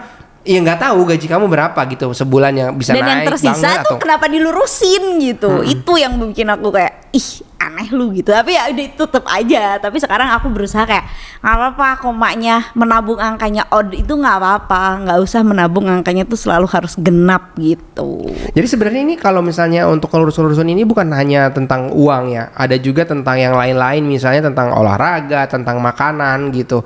ya 0.46 0.56
nggak 0.56 0.80
tahu 0.80 0.98
gaji 1.04 1.26
kamu 1.28 1.46
berapa 1.52 1.80
gitu 1.92 2.16
sebulan 2.16 2.52
yang 2.56 2.70
bisa 2.72 2.96
dan 2.96 3.04
yang 3.04 3.20
naik 3.20 3.28
tersisa 3.28 3.60
banget 3.60 3.84
tuh 3.84 3.92
atau 3.92 3.96
kenapa 4.00 4.24
dilurusin 4.24 5.20
gitu 5.20 5.60
itu 5.68 5.92
yang 6.00 6.16
bikin 6.16 6.48
aku 6.48 6.72
kayak 6.72 7.12
ih 7.12 7.44
aneh 7.60 7.92
lu 7.92 8.08
gitu. 8.16 8.32
Tapi 8.32 8.56
ya 8.56 8.72
udah 8.72 8.86
tetep 8.96 9.24
aja. 9.28 9.76
Tapi 9.76 10.00
sekarang 10.00 10.32
aku 10.32 10.48
berusaha 10.48 10.88
kayak 10.88 11.04
nggak 11.44 11.54
apa-apa 11.60 11.88
komanya 12.00 12.72
menabung 12.72 13.20
angkanya 13.20 13.68
odd 13.68 13.92
itu 13.92 14.16
nggak 14.16 14.36
apa-apa. 14.40 15.04
Nggak 15.04 15.18
usah 15.20 15.44
menabung 15.44 15.84
angkanya 15.92 16.24
tuh 16.24 16.40
selalu 16.40 16.66
harus 16.72 16.96
genap 16.96 17.52
gitu. 17.60 18.24
Jadi 18.56 18.66
sebenarnya 18.66 19.02
ini 19.04 19.14
kalau 19.20 19.44
misalnya 19.44 19.84
untuk 19.84 20.08
urusan-urusan 20.08 20.66
ini 20.72 20.88
bukan 20.88 21.12
hanya 21.12 21.52
tentang 21.52 21.92
uang 21.92 22.32
ya, 22.32 22.48
ada 22.56 22.80
juga 22.80 23.04
tentang 23.04 23.36
yang 23.36 23.52
lain-lain 23.52 24.02
misalnya 24.08 24.48
tentang 24.48 24.72
olahraga, 24.72 25.44
tentang 25.44 25.78
makanan 25.84 26.48
gitu. 26.56 26.80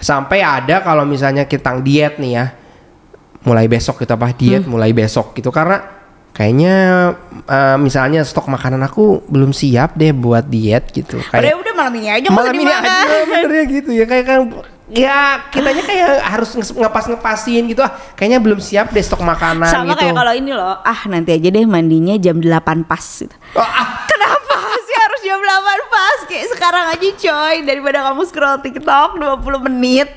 Sampai 0.00 0.40
ada 0.40 0.80
kalau 0.80 1.04
misalnya 1.04 1.44
kita 1.44 1.76
diet 1.84 2.16
nih 2.16 2.32
ya. 2.32 2.46
Mulai 3.42 3.66
besok 3.66 3.98
gitu 4.06 4.14
apa? 4.14 4.30
Diet 4.30 4.62
mulai 4.70 4.94
besok 4.94 5.34
gitu. 5.34 5.50
Karena 5.50 5.91
kayaknya 6.32 6.74
eh, 7.44 7.76
misalnya 7.76 8.24
stok 8.24 8.48
makanan 8.48 8.80
aku 8.82 9.24
belum 9.28 9.52
siap 9.52 9.94
deh 9.94 10.12
buat 10.12 10.48
diet 10.48 10.88
gitu. 10.90 11.20
Padahal 11.28 11.60
udah 11.60 11.74
malam 11.76 11.94
ini 12.00 12.08
aja 12.08 12.26
malam 12.32 12.52
ini 12.56 12.64
dimakan. 12.64 12.84
aja 12.84 13.16
benernya 13.28 13.64
gitu 13.68 13.90
ya 13.92 14.04
kayak 14.08 14.24
kan 14.24 14.40
ya 14.92 15.40
kitanya 15.48 15.82
kayak 15.84 16.10
harus 16.20 16.52
nges- 16.52 16.76
ngepas-ngepasin 16.76 17.64
gitu 17.64 17.80
ah 17.80 17.92
kayaknya 18.12 18.44
belum 18.44 18.60
siap 18.60 18.92
deh 18.92 19.00
stok 19.00 19.24
makanan 19.24 19.68
sama 19.72 19.96
gitu. 19.96 20.04
kayak 20.04 20.14
kalau 20.16 20.32
ini 20.36 20.52
loh 20.52 20.76
ah 20.80 21.00
nanti 21.08 21.32
aja 21.32 21.48
deh 21.48 21.64
mandinya 21.64 22.16
jam 22.16 22.36
8 22.36 22.84
pas 22.84 23.00
gitu. 23.00 23.32
Oh, 23.56 23.64
ah, 23.64 23.88
Kenapa 24.04 24.56
sih 24.84 24.96
harus 24.96 25.20
jam 25.24 25.40
8 25.40 25.48
pas? 25.88 26.18
Kayak 26.28 26.46
sekarang 26.52 26.84
aja 26.92 27.08
coy 27.08 27.56
Daripada 27.64 27.98
kamu 28.08 28.22
scroll 28.24 28.56
TikTok 28.60 29.16
20 29.16 29.66
menit 29.68 30.08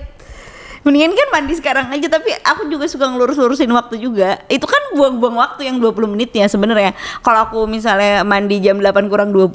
Mendingan 0.85 1.17
kan 1.17 1.27
mandi 1.33 1.57
sekarang 1.57 1.89
aja 1.89 2.05
Tapi 2.05 2.29
aku 2.45 2.69
juga 2.69 2.85
suka 2.85 3.09
ngelurus-lurusin 3.09 3.65
waktu 3.73 3.97
juga. 3.97 4.37
Itu 4.45 4.69
kan 4.69 4.93
buang-buang 4.93 5.33
waktu 5.33 5.65
yang 5.65 5.81
20 5.81 6.13
menit 6.13 6.29
ya 6.29 6.45
sebenarnya. 6.45 6.93
Kalau 7.25 7.49
aku 7.49 7.59
misalnya 7.65 8.21
mandi 8.21 8.61
jam 8.61 8.77
8 8.77 9.09
kurang 9.09 9.33
20 9.33 9.49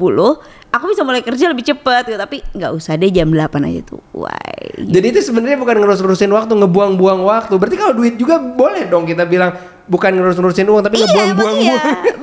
Aku 0.70 0.86
bisa 0.86 1.02
mulai 1.02 1.22
kerja 1.22 1.50
lebih 1.50 1.66
cepet 1.66 2.02
gitu. 2.10 2.18
Tapi 2.18 2.42
nggak 2.54 2.72
usah 2.74 2.98
deh 2.98 3.14
jam 3.14 3.30
8 3.30 3.62
aja 3.62 3.80
tuh. 3.86 4.02
Why? 4.10 4.82
Jadi 4.82 5.06
itu 5.14 5.20
sebenarnya 5.22 5.58
bukan 5.58 5.78
ngerus-ngerusin 5.82 6.30
waktu, 6.34 6.52
ngebuang-buang 6.58 7.22
waktu. 7.26 7.54
Berarti 7.58 7.76
kalau 7.78 7.94
duit 7.94 8.18
juga 8.18 8.42
boleh 8.42 8.90
dong 8.90 9.06
kita 9.06 9.22
bilang 9.22 9.54
bukan 9.90 10.10
ngerus-ngerusin 10.14 10.70
uang 10.70 10.82
tapi 10.86 11.02
Iya 11.02 11.06
ngebuang-buang 11.10 11.56
iya 11.58 11.78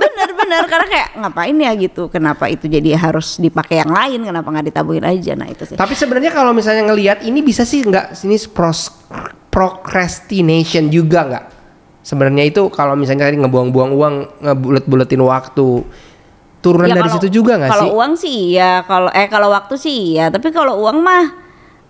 Bener-bener 0.48 0.72
Karena 0.72 0.88
kayak 0.88 1.10
ngapain 1.20 1.56
ya 1.60 1.72
gitu? 1.75 2.08
Kenapa 2.08 2.48
itu 2.48 2.66
jadi 2.66 2.96
harus 2.96 3.36
dipakai 3.36 3.84
yang 3.84 3.92
lain? 3.92 4.24
Kenapa 4.24 4.48
nggak 4.48 4.68
ditabungin 4.72 5.04
aja? 5.04 5.36
Nah 5.36 5.51
itu 5.51 5.68
sih. 5.68 5.75
Tapi 5.75 5.92
sebenarnya 5.92 6.32
kalau 6.32 6.56
misalnya 6.56 6.88
ngelihat 6.88 7.22
ini 7.22 7.44
bisa 7.44 7.68
sih 7.68 7.84
nggak? 7.84 8.16
Sini 8.16 8.39
pros, 8.48 8.88
procrastination 9.51 10.88
juga 10.88 11.20
nggak? 11.27 11.46
Sebenarnya 12.00 12.48
itu 12.48 12.72
kalau 12.72 12.96
misalnya 12.96 13.27
tadi 13.27 13.36
ngebuang-buang 13.36 13.92
uang, 13.92 14.16
ngebulet-buletin 14.39 15.20
waktu, 15.20 15.84
turunan 16.63 16.88
Ya, 16.88 16.96
dari 16.96 17.04
kalau- 17.04 17.16
situ 17.20 17.27
juga 17.30 17.60
nggak 17.60 17.68
sih? 17.68 17.75
Kalau 17.75 17.88
uang 17.94 18.13
sih 18.16 18.36
iya, 18.56 18.72
kalau 18.88 19.10
eh 19.12 19.27
kalau 19.27 19.51
waktu 19.51 19.75
sih 19.75 20.16
iya, 20.16 20.32
tapi 20.32 20.56
kalau 20.56 20.80
uang 20.80 21.04
mah 21.04 21.36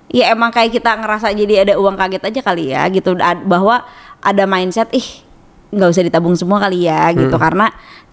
ya 0.09 0.33
emang 0.33 0.49
kayak 0.49 0.73
kita 0.73 0.97
ngerasa 0.97 1.29
jadi 1.37 1.69
ada 1.69 1.73
uang 1.77 1.93
kaget 1.93 2.23
aja 2.33 2.41
kali 2.41 2.73
ya 2.73 2.81
gitu. 2.89 3.13
Bahwa 3.45 3.85
ada 4.17 4.43
mindset 4.49 4.89
ih 4.89 5.05
nggak 5.67 5.89
usah 5.91 6.01
ditabung 6.01 6.33
semua 6.33 6.57
kali 6.57 6.89
ya 6.89 7.13
gitu. 7.13 7.37
Hmm. 7.37 7.43
karena 7.43 7.67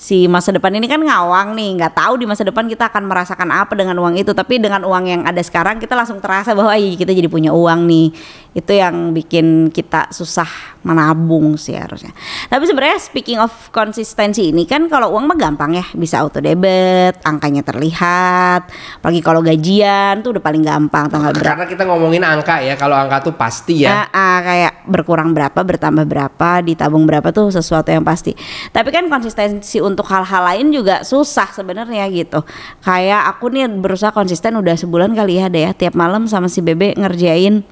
si 0.04 0.28
masa 0.28 0.52
depan 0.52 0.68
ini 0.76 0.84
kan 0.84 1.00
ngawang 1.00 1.56
nih 1.56 1.80
nggak 1.80 1.96
tahu 1.96 2.20
di 2.20 2.28
masa 2.28 2.44
depan 2.44 2.68
kita 2.68 2.92
akan 2.92 3.08
merasakan 3.08 3.48
apa 3.48 3.72
dengan 3.72 3.96
uang 3.96 4.20
itu 4.20 4.36
tapi 4.36 4.60
dengan 4.60 4.84
uang 4.84 5.04
yang 5.08 5.22
ada 5.24 5.40
sekarang 5.40 5.80
kita 5.80 5.96
langsung 5.96 6.20
terasa 6.20 6.52
bahwa 6.52 6.76
"Ih, 6.76 7.00
kita 7.00 7.16
jadi 7.16 7.32
punya 7.32 7.56
uang 7.56 7.88
nih 7.88 8.12
itu 8.52 8.72
yang 8.76 9.16
bikin 9.16 9.72
kita 9.72 10.12
susah 10.12 10.76
menabung 10.84 11.56
sih 11.56 11.72
harusnya 11.72 12.12
tapi 12.52 12.68
sebenarnya 12.68 13.00
speaking 13.00 13.40
of 13.40 13.48
konsistensi 13.72 14.52
ini 14.52 14.68
kan 14.68 14.84
kalau 14.92 15.16
uang 15.16 15.24
mah 15.24 15.40
gampang 15.40 15.72
ya 15.72 15.86
bisa 15.96 16.20
auto 16.20 16.44
debit 16.44 17.16
angkanya 17.24 17.64
terlihat 17.64 18.68
apalagi 19.00 19.24
kalau 19.24 19.40
gajian 19.40 20.20
tuh 20.20 20.36
udah 20.36 20.44
paling 20.44 20.60
gampang 20.60 21.08
tanggal 21.08 21.30
berapa 21.30 21.54
Karena 21.54 21.70
kita 21.70 21.82
ngomongin 21.86 22.26
angka 22.26 22.58
ya, 22.58 22.74
kalau 22.74 22.98
angka 22.98 23.30
tuh 23.30 23.34
pasti 23.38 23.86
ya. 23.86 24.10
Ah, 24.10 24.10
ah, 24.10 24.38
kayak 24.42 24.72
berkurang 24.90 25.30
berapa, 25.30 25.54
bertambah 25.54 26.02
berapa, 26.02 26.50
ditabung 26.66 27.06
berapa 27.06 27.30
tuh 27.30 27.54
sesuatu 27.54 27.94
yang 27.94 28.02
pasti. 28.02 28.34
Tapi 28.74 28.90
kan 28.90 29.06
konsistensi 29.06 29.78
untuk 29.78 29.93
hal-hal 30.02 30.42
lain 30.42 30.74
juga 30.74 31.06
susah 31.06 31.52
sebenarnya 31.54 32.08
gitu. 32.10 32.42
Kayak 32.82 33.30
aku 33.30 33.54
nih 33.54 33.70
berusaha 33.70 34.10
konsisten 34.10 34.58
udah 34.58 34.74
sebulan 34.74 35.14
kali 35.14 35.38
ya, 35.38 35.46
deh 35.46 35.70
ya 35.70 35.72
tiap 35.76 35.94
malam 35.94 36.26
sama 36.26 36.50
si 36.50 36.58
Bebe 36.58 36.96
ngerjain 36.98 37.62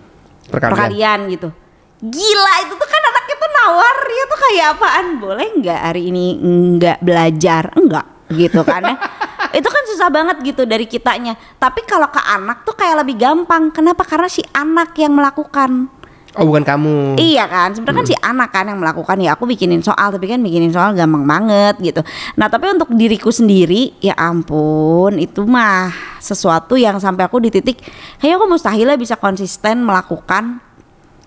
Perkalian. 0.47 0.71
perkalian 0.77 1.19
gitu. 1.33 1.49
Gila 2.03 2.55
itu 2.67 2.75
tuh 2.77 2.89
kan 2.91 3.03
anaknya 3.09 3.37
tuh 3.39 3.51
nawar. 3.51 3.97
Ya 4.07 4.25
tuh 4.29 4.39
kayak 4.39 4.67
apaan? 4.77 5.07
Boleh 5.19 5.47
nggak 5.59 5.81
hari 5.81 6.03
ini 6.13 6.27
nggak 6.79 6.99
belajar? 7.01 7.73
Enggak 7.75 8.07
gitu 8.31 8.61
kan 8.63 8.83
ya. 8.85 8.97
Itu 9.59 9.69
kan 9.69 9.85
susah 9.85 10.09
banget 10.09 10.41
gitu 10.41 10.65
dari 10.65 10.89
kitanya. 10.89 11.37
Tapi 11.61 11.85
kalau 11.85 12.09
ke 12.09 12.17
anak 12.25 12.65
tuh 12.65 12.73
kayak 12.73 13.05
lebih 13.05 13.21
gampang. 13.21 13.69
Kenapa? 13.69 14.01
Karena 14.01 14.25
si 14.25 14.41
anak 14.57 14.97
yang 14.97 15.13
melakukan 15.13 15.93
Oh 16.33 16.49
bukan 16.49 16.65
kamu. 16.65 17.21
Iya 17.21 17.45
kan, 17.45 17.77
sebenarnya 17.77 17.99
kan 18.01 18.07
si 18.09 18.17
anak 18.17 18.49
kan 18.57 18.65
yang 18.65 18.81
melakukan 18.81 19.21
ya 19.21 19.37
aku 19.37 19.45
bikinin 19.45 19.85
soal 19.85 20.09
tapi 20.17 20.33
kan 20.33 20.41
bikinin 20.41 20.73
soal 20.73 20.97
gampang 20.97 21.29
banget 21.29 21.77
gitu. 21.85 22.01
Nah 22.41 22.49
tapi 22.49 22.73
untuk 22.73 22.89
diriku 22.97 23.29
sendiri 23.29 23.93
ya 24.01 24.17
ampun 24.17 25.21
itu 25.21 25.45
mah 25.45 25.93
sesuatu 26.25 26.81
yang 26.81 26.97
sampai 26.97 27.29
aku 27.29 27.37
di 27.37 27.53
titik 27.53 27.85
kayak 28.17 28.41
aku 28.41 28.49
mustahil 28.49 28.89
lah 28.89 28.97
bisa 28.97 29.21
konsisten 29.21 29.85
melakukan 29.85 30.57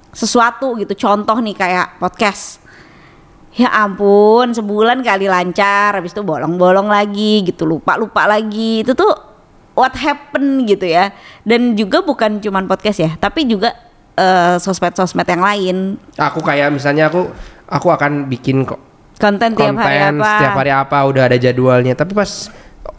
sesuatu 0.10 0.74
gitu. 0.82 0.98
Contoh 0.98 1.38
nih 1.38 1.54
kayak 1.54 2.02
podcast. 2.02 2.66
Ya 3.56 3.72
ampun, 3.72 4.52
sebulan 4.52 5.00
kali 5.00 5.32
lancar, 5.32 5.96
habis 5.96 6.12
itu 6.12 6.20
bolong-bolong 6.26 6.92
lagi 6.92 7.40
gitu, 7.46 7.64
lupa-lupa 7.64 8.28
lagi. 8.28 8.84
Itu 8.84 8.98
tuh 8.98 9.16
what 9.78 9.96
happen 9.96 10.68
gitu 10.68 10.84
ya. 10.84 11.16
Dan 11.46 11.78
juga 11.80 12.04
bukan 12.04 12.44
cuman 12.44 12.68
podcast 12.68 13.00
ya, 13.00 13.16
tapi 13.16 13.48
juga 13.48 13.72
eh, 14.16 14.56
sosmed-sosmed 14.58 15.28
yang 15.28 15.44
lain. 15.44 15.78
Aku 16.16 16.40
kayak 16.40 16.72
misalnya 16.72 17.08
aku 17.12 17.30
aku 17.70 17.88
akan 17.92 18.30
bikin 18.30 18.66
kok 18.66 18.78
Konten 19.16 19.56
tiap 19.56 19.80
hari 19.80 19.96
konten 19.96 20.20
apa? 20.20 20.32
setiap 20.38 20.58
hari 20.60 20.72
apa 20.76 20.98
udah 21.08 21.24
ada 21.32 21.38
jadwalnya 21.40 21.96
tapi 21.96 22.12
pas 22.12 22.52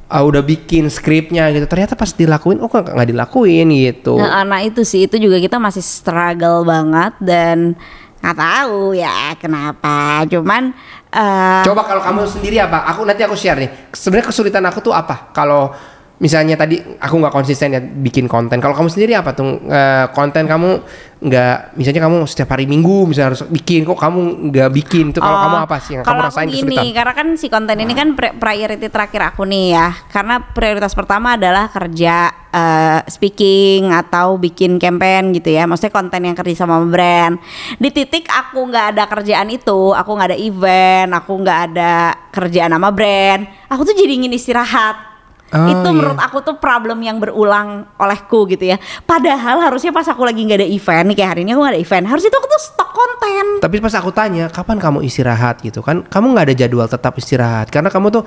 ah, 0.08 0.24
udah 0.24 0.40
bikin 0.40 0.88
skripnya 0.88 1.52
gitu 1.52 1.68
ternyata 1.68 1.92
pas 1.92 2.08
dilakuin 2.08 2.56
oh 2.64 2.72
kok 2.72 2.88
nggak 2.88 3.10
dilakuin 3.12 3.68
gitu 3.68 4.16
Nah, 4.16 4.40
anak 4.42 4.72
itu 4.72 4.80
sih 4.80 5.04
itu 5.04 5.20
juga 5.20 5.36
kita 5.36 5.60
masih 5.60 5.84
struggle 5.84 6.64
banget 6.64 7.12
dan 7.20 7.76
nggak 8.24 8.36
tahu 8.36 8.96
ya 8.96 9.36
kenapa. 9.36 10.24
Cuman 10.24 10.72
eh, 11.12 11.62
coba 11.68 11.84
kalau 11.84 12.00
kamu 12.00 12.20
sendiri 12.26 12.56
apa 12.64 12.88
aku 12.88 13.04
nanti 13.04 13.22
aku 13.22 13.36
share 13.36 13.60
nih 13.60 13.70
sebenarnya 13.92 14.26
kesulitan 14.32 14.64
aku 14.64 14.80
tuh 14.80 14.96
apa 14.96 15.30
kalau 15.36 15.70
misalnya 16.16 16.56
tadi 16.56 16.80
aku 16.80 17.14
nggak 17.20 17.34
konsisten 17.34 17.76
ya 17.76 17.80
bikin 17.80 18.24
konten 18.24 18.56
kalau 18.56 18.72
kamu 18.72 18.88
sendiri 18.88 19.12
apa 19.20 19.36
tuh 19.36 19.60
eh, 19.68 20.08
konten 20.16 20.48
kamu 20.48 20.80
nggak 21.16 21.76
misalnya 21.76 22.02
kamu 22.08 22.28
setiap 22.28 22.52
hari 22.52 22.68
minggu 22.68 23.08
misalnya 23.08 23.32
harus 23.32 23.42
bikin 23.48 23.88
kok 23.88 23.96
kamu 23.96 24.52
nggak 24.52 24.70
bikin 24.72 25.12
itu 25.12 25.20
kalau 25.20 25.36
Oh, 25.36 25.42
kamu 25.48 25.56
apa 25.68 25.76
sih 25.80 25.92
yang 25.96 26.04
kamu 26.04 26.20
rasain 26.28 26.48
gini, 26.48 26.60
kesulitan 26.76 26.86
karena 26.92 27.12
kan 27.12 27.28
si 27.36 27.46
konten 27.48 27.76
ini 27.76 27.92
kan 27.92 28.08
pri- 28.16 28.36
priority 28.36 28.88
terakhir 28.88 29.32
aku 29.32 29.44
nih 29.44 29.76
ya. 29.76 29.88
Karena 30.08 30.40
prioritas 30.40 30.92
pertama 30.96 31.36
adalah 31.36 31.68
kerja 31.68 32.32
eh, 32.52 33.00
speaking 33.08 33.92
atau 33.92 34.36
bikin 34.36 34.80
campaign 34.80 35.36
gitu 35.36 35.52
ya. 35.56 35.64
Maksudnya 35.64 35.92
konten 35.92 36.20
yang 36.24 36.36
kerja 36.36 36.64
sama 36.64 36.80
brand. 36.84 37.36
Di 37.76 37.88
titik 37.92 38.28
aku 38.28 38.64
nggak 38.68 38.96
ada 38.96 39.04
kerjaan 39.08 39.48
itu, 39.48 39.92
aku 39.92 40.10
nggak 40.16 40.28
ada 40.32 40.38
event, 40.40 41.10
aku 41.16 41.32
nggak 41.36 41.60
ada 41.72 41.92
kerjaan 42.32 42.72
sama 42.72 42.88
brand. 42.92 43.44
Aku 43.68 43.84
tuh 43.84 43.96
jadi 43.96 44.12
ingin 44.20 44.32
istirahat. 44.36 45.15
Oh, 45.54 45.70
itu 45.70 45.88
iya. 45.88 45.94
menurut 45.94 46.18
aku 46.18 46.42
tuh 46.42 46.58
problem 46.58 46.98
yang 47.06 47.22
berulang 47.22 47.86
olehku 48.02 48.50
gitu 48.50 48.66
ya. 48.66 48.82
Padahal 49.06 49.62
harusnya 49.62 49.94
pas 49.94 50.02
aku 50.10 50.26
lagi 50.26 50.42
nggak 50.42 50.58
ada 50.58 50.68
event, 50.68 51.06
nih 51.06 51.16
kayak 51.22 51.30
hari 51.30 51.40
ini 51.46 51.54
aku 51.54 51.60
nggak 51.62 51.74
ada 51.78 51.82
event, 51.86 52.04
harus 52.10 52.22
itu 52.26 52.34
aku 52.34 52.48
tuh 52.50 52.62
stok 52.66 52.90
konten. 52.96 53.46
tapi 53.60 53.76
pas 53.78 53.92
aku 53.92 54.10
tanya 54.10 54.48
kapan 54.48 54.80
kamu 54.80 55.04
istirahat 55.04 55.60
gitu 55.60 55.84
kan 55.84 56.00
kamu 56.08 56.32
nggak 56.32 56.46
ada 56.48 56.56
jadwal 56.56 56.88
tetap 56.88 57.12
istirahat 57.20 57.68
karena 57.68 57.92
kamu 57.92 58.08
tuh 58.08 58.24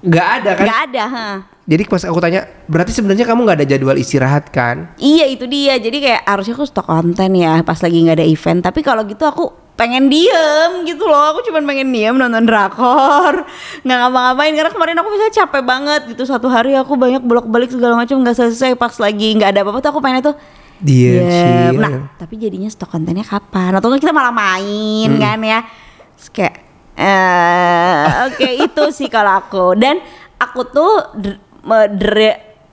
nggak 0.00 0.28
ada 0.40 0.50
kan 0.56 0.64
Nggak 0.64 0.80
ada, 0.88 1.04
ha. 1.06 1.28
jadi 1.64 1.82
pas 1.84 2.02
aku 2.02 2.18
tanya 2.18 2.40
berarti 2.66 2.92
sebenarnya 2.92 3.24
kamu 3.28 3.40
nggak 3.44 3.58
ada 3.60 3.68
jadwal 3.68 3.96
istirahat 3.96 4.48
kan 4.48 4.96
Iya 4.96 5.28
itu 5.28 5.44
dia. 5.44 5.76
Jadi 5.76 6.00
kayak 6.00 6.22
harusnya 6.24 6.54
aku 6.56 6.64
stok 6.64 6.88
konten 6.88 7.30
ya 7.36 7.60
pas 7.60 7.76
lagi 7.78 7.98
nggak 8.00 8.16
ada 8.16 8.26
event. 8.26 8.60
Tapi 8.64 8.80
kalau 8.80 9.04
gitu 9.04 9.22
aku 9.22 9.44
pengen 9.76 10.12
diem 10.12 10.84
gitu 10.84 11.04
loh. 11.04 11.32
Aku 11.32 11.40
cuma 11.44 11.60
pengen 11.64 11.88
diem 11.88 12.12
nonton 12.12 12.44
drakor, 12.44 13.44
nggak 13.80 13.98
ngapa-ngapain. 14.00 14.52
Karena 14.52 14.70
kemarin 14.72 14.96
aku 15.00 15.08
bisa 15.14 15.26
capek 15.40 15.62
banget 15.64 16.00
gitu. 16.12 16.22
Satu 16.24 16.48
hari 16.48 16.76
aku 16.76 16.96
banyak 16.96 17.24
bolak-balik 17.24 17.72
segala 17.72 17.96
macam 17.96 18.20
nggak 18.20 18.36
selesai. 18.36 18.76
Pas 18.76 18.92
lagi 18.96 19.36
nggak 19.36 19.56
ada 19.56 19.60
apa-apa 19.64 19.80
tuh 19.80 19.90
aku 19.92 20.00
pengen 20.00 20.20
itu 20.20 20.32
Diem, 20.80 21.28
diem. 21.28 21.76
Nah 21.76 22.08
tapi 22.16 22.40
jadinya 22.40 22.68
stok 22.72 22.96
kontennya 22.96 23.20
kapan? 23.20 23.76
Atau 23.76 23.92
kita 24.00 24.16
malah 24.16 24.32
main 24.32 25.12
kan 25.20 25.36
ya? 25.44 25.60
Terus 26.16 26.28
kayak 26.32 26.69
eh 27.00 28.04
oke 28.28 28.48
itu 28.60 28.84
sih 28.92 29.08
kalau 29.08 29.40
aku. 29.40 29.72
Dan 29.74 29.98
aku 30.36 30.60
tuh 30.66 30.92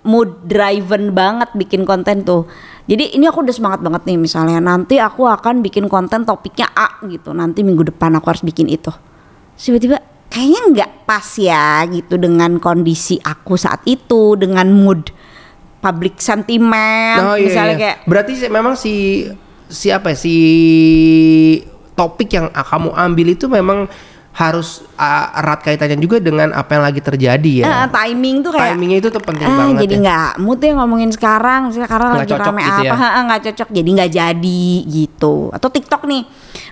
mood 0.04 0.30
driven 0.44 1.12
banget 1.12 1.50
bikin 1.54 1.84
konten 1.84 2.22
tuh. 2.22 2.44
Jadi 2.88 3.16
ini 3.16 3.28
aku 3.28 3.44
udah 3.44 3.52
semangat 3.52 3.80
banget 3.84 4.08
nih 4.08 4.16
misalnya 4.16 4.60
nanti 4.60 4.96
aku 4.96 5.28
akan 5.28 5.60
bikin 5.60 5.88
konten 5.88 6.24
topiknya 6.24 6.68
A 6.72 7.04
gitu. 7.04 7.32
Nanti 7.32 7.63
minggu 7.63 7.88
depan 7.88 8.16
aku 8.16 8.32
harus 8.32 8.44
bikin 8.44 8.68
itu. 8.68 8.92
Tiba-tiba 9.56 10.00
kayaknya 10.28 10.62
nggak 10.72 10.92
pas 11.04 11.28
ya 11.36 11.84
gitu 11.88 12.16
dengan 12.16 12.60
kondisi 12.60 13.16
aku 13.18 13.56
saat 13.56 13.84
itu 13.84 14.36
dengan 14.36 14.68
mood 14.68 15.08
public 15.78 16.20
sentiment 16.20 17.24
Oh, 17.24 17.36
iya, 17.36 17.44
misalnya 17.48 17.76
iya. 17.76 17.80
kayak 17.80 17.98
Berarti 18.04 18.32
si- 18.36 18.52
memang 18.52 18.74
si 18.76 18.94
siapa 19.68 20.12
ya, 20.12 20.18
si 20.20 20.36
topik 21.92 22.30
yang 22.30 22.48
kamu 22.52 22.92
ambil 22.94 23.28
itu 23.30 23.46
memang 23.48 23.88
harus 24.38 24.86
ah, 25.02 25.34
erat 25.41 25.65
kaitannya 25.65 25.97
juga 25.97 26.21
dengan 26.21 26.54
apa 26.54 26.78
yang 26.78 26.86
lagi 26.86 27.02
terjadi 27.02 27.65
ya. 27.65 27.65
eh, 27.65 27.88
timing 27.89 28.45
tuh 28.45 28.54
kayak 28.54 28.78
Timingnya 28.78 28.97
itu 29.02 29.10
tuh 29.10 29.17
penting 29.26 29.50
ah, 29.50 29.58
banget 29.58 29.82
jadi 29.82 29.95
ya. 29.97 30.02
nggak 30.06 30.32
mood 30.45 30.60
ya 30.62 30.71
ngomongin 30.78 31.10
sekarang. 31.10 31.62
Sekarang 31.73 32.10
Nggak 32.13 32.21
lagi 32.21 32.34
cocok 32.38 32.54
rame 32.54 32.62
gitu 32.62 32.78
apa 32.78 32.86
ya. 32.86 32.93
ha, 32.93 33.08
ha, 33.10 33.19
nggak 33.26 33.41
cocok. 33.50 33.69
Jadi 33.73 33.89
nggak 33.97 34.12
jadi 34.13 34.65
gitu. 34.86 35.36
Atau 35.50 35.69
TikTok 35.73 36.06
nih. 36.06 36.23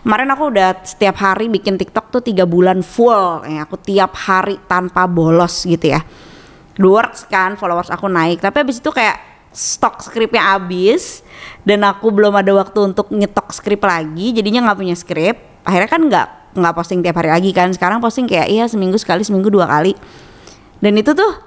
Kemarin 0.06 0.30
aku 0.30 0.44
udah 0.54 0.70
setiap 0.86 1.18
hari 1.18 1.50
bikin 1.50 1.82
TikTok 1.82 2.14
tuh 2.14 2.22
tiga 2.22 2.46
bulan 2.46 2.86
full. 2.86 3.42
Ya 3.50 3.66
aku 3.66 3.82
tiap 3.82 4.14
hari 4.14 4.62
tanpa 4.70 5.10
bolos 5.10 5.66
gitu 5.66 5.90
ya. 5.90 6.06
Works 6.78 7.26
kan 7.34 7.58
followers 7.58 7.90
aku 7.90 8.06
naik. 8.06 8.46
Tapi 8.46 8.62
habis 8.62 8.78
itu 8.78 8.94
kayak 8.94 9.50
stok 9.50 10.06
skripnya 10.06 10.54
habis. 10.54 11.26
Dan 11.66 11.82
aku 11.82 12.14
belum 12.14 12.38
ada 12.38 12.54
waktu 12.62 12.94
untuk 12.94 13.10
nyetok 13.10 13.50
skrip 13.58 13.82
lagi. 13.82 14.38
Jadinya 14.38 14.70
nggak 14.70 14.78
punya 14.78 14.94
skrip. 14.94 15.66
Akhirnya 15.66 15.90
kan 15.90 16.02
nggak 16.06 16.45
nggak 16.56 16.76
posting 16.76 17.04
tiap 17.04 17.20
hari 17.20 17.30
lagi 17.30 17.52
kan. 17.52 17.70
Sekarang 17.76 18.00
posting 18.00 18.26
kayak 18.26 18.48
iya 18.48 18.66
seminggu 18.66 18.96
sekali 18.96 19.22
seminggu 19.22 19.52
dua 19.52 19.68
kali. 19.68 19.94
Dan 20.80 20.96
itu 20.96 21.12
tuh 21.12 21.46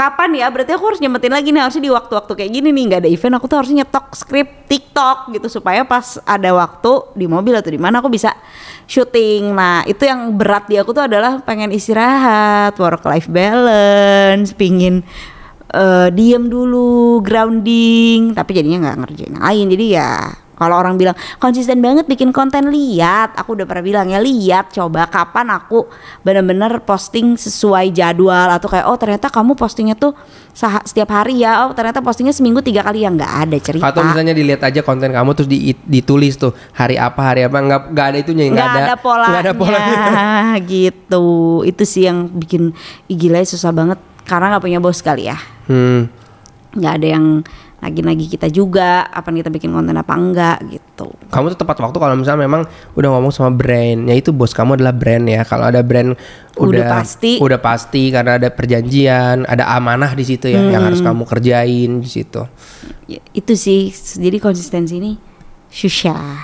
kapan 0.00 0.32
ya? 0.32 0.48
Berarti 0.48 0.72
aku 0.72 0.84
harus 0.88 1.00
nyempetin 1.04 1.28
lagi 1.28 1.52
nih 1.52 1.60
harusnya 1.60 1.84
di 1.84 1.92
waktu-waktu 1.92 2.32
kayak 2.32 2.50
gini 2.50 2.68
nih. 2.72 2.84
Nggak 2.88 3.00
ada 3.04 3.10
event 3.12 3.34
aku 3.36 3.46
tuh 3.46 3.56
harusnya 3.60 3.76
nyetok 3.84 4.06
skrip 4.16 4.48
TikTok 4.64 5.18
gitu 5.36 5.46
supaya 5.52 5.84
pas 5.84 6.16
ada 6.24 6.50
waktu 6.56 6.92
di 7.12 7.28
mobil 7.28 7.52
atau 7.52 7.68
di 7.68 7.76
mana 7.76 8.00
aku 8.00 8.08
bisa 8.08 8.32
syuting. 8.88 9.52
Nah 9.52 9.84
itu 9.84 10.08
yang 10.08 10.32
berat 10.40 10.66
di 10.72 10.80
aku 10.80 10.96
tuh 10.96 11.04
adalah 11.04 11.44
pengen 11.44 11.68
istirahat 11.68 12.72
work 12.80 13.04
life 13.04 13.28
balance 13.28 14.56
pingin 14.56 15.04
eh, 15.68 16.08
diem 16.16 16.48
dulu 16.48 17.20
grounding. 17.20 18.32
Tapi 18.32 18.50
jadinya 18.56 18.88
nggak 18.88 18.98
ngerjain 19.04 19.36
lain. 19.36 19.66
Jadi 19.68 19.86
ya 19.92 20.32
kalau 20.60 20.76
orang 20.76 21.00
bilang 21.00 21.16
konsisten 21.40 21.80
banget 21.80 22.04
bikin 22.04 22.36
konten. 22.36 22.68
Lihat 22.68 23.32
aku 23.40 23.56
udah 23.56 23.64
pernah 23.64 23.80
bilang 23.80 24.06
ya 24.12 24.20
lihat 24.20 24.76
coba 24.76 25.08
kapan 25.08 25.48
aku 25.56 25.88
bener-bener 26.20 26.84
posting 26.84 27.40
sesuai 27.40 27.88
jadwal 27.96 28.52
atau 28.52 28.68
kayak 28.68 28.84
oh 28.84 29.00
ternyata 29.00 29.32
kamu 29.32 29.56
postingnya 29.56 29.96
tuh 29.96 30.12
setiap 30.84 31.08
hari 31.16 31.40
ya. 31.40 31.64
Oh 31.64 31.72
ternyata 31.72 32.04
postingnya 32.04 32.36
seminggu 32.36 32.60
tiga 32.60 32.84
kali 32.84 33.08
ya. 33.08 33.08
Nggak 33.08 33.32
ada 33.48 33.56
cerita. 33.56 33.88
Atau 33.88 34.04
misalnya 34.04 34.36
dilihat 34.36 34.60
aja 34.60 34.84
konten 34.84 35.08
kamu 35.08 35.32
terus 35.32 35.48
di, 35.48 35.72
ditulis 35.88 36.36
tuh 36.36 36.52
hari 36.76 37.00
apa 37.00 37.20
hari 37.24 37.48
apa. 37.48 37.56
Nggak 37.56 37.80
nggak 37.96 38.06
ada 38.12 38.18
itunya 38.20 38.44
nggak 38.52 38.60
nggak 38.60 38.84
ada, 38.84 38.96
polanya, 39.00 39.30
nggak 39.32 39.44
ada 39.48 39.54
polanya. 39.56 39.96
gitu. 40.76 41.26
Itu 41.64 41.82
sih 41.88 42.04
yang 42.04 42.28
bikin 42.36 42.76
gila 43.08 43.40
ya, 43.40 43.48
susah 43.48 43.72
banget. 43.72 43.96
Karena 44.28 44.52
nggak 44.52 44.64
punya 44.68 44.76
bos 44.76 45.00
kali 45.00 45.32
ya. 45.32 45.40
Hmm. 45.70 46.12
nggak 46.70 47.02
ada 47.02 47.06
yang 47.18 47.26
lagi-lagi 47.80 48.28
kita 48.28 48.52
juga 48.52 49.08
apa 49.08 49.32
kita 49.32 49.48
bikin 49.48 49.72
konten 49.72 49.96
apa 49.96 50.12
enggak 50.12 50.58
gitu. 50.68 51.08
Kamu 51.32 51.56
tuh 51.56 51.58
tepat 51.64 51.80
waktu 51.80 51.96
kalau 51.96 52.12
misalnya 52.12 52.44
memang 52.44 52.62
udah 52.92 53.08
ngomong 53.16 53.32
sama 53.32 53.56
brand, 53.56 54.04
ya 54.04 54.14
itu 54.14 54.36
bos 54.36 54.52
kamu 54.52 54.76
adalah 54.76 54.92
brand 54.92 55.24
ya. 55.24 55.40
Kalau 55.48 55.72
ada 55.72 55.80
brand 55.80 56.12
Udah 56.60 56.68
udah 56.68 56.84
pasti. 56.92 57.32
udah 57.40 57.56
pasti 57.56 58.12
karena 58.12 58.36
ada 58.36 58.52
perjanjian, 58.52 59.48
ada 59.48 59.64
amanah 59.72 60.12
di 60.12 60.24
situ 60.28 60.52
ya 60.52 60.60
yang 60.60 60.84
harus 60.84 61.00
kamu 61.00 61.24
kerjain 61.24 62.04
di 62.04 62.08
situ. 62.08 62.44
Ya, 63.08 63.24
itu 63.32 63.56
sih. 63.56 63.88
Jadi 63.96 64.36
konsistensi 64.36 65.00
ini 65.00 65.16
susah. 65.72 66.36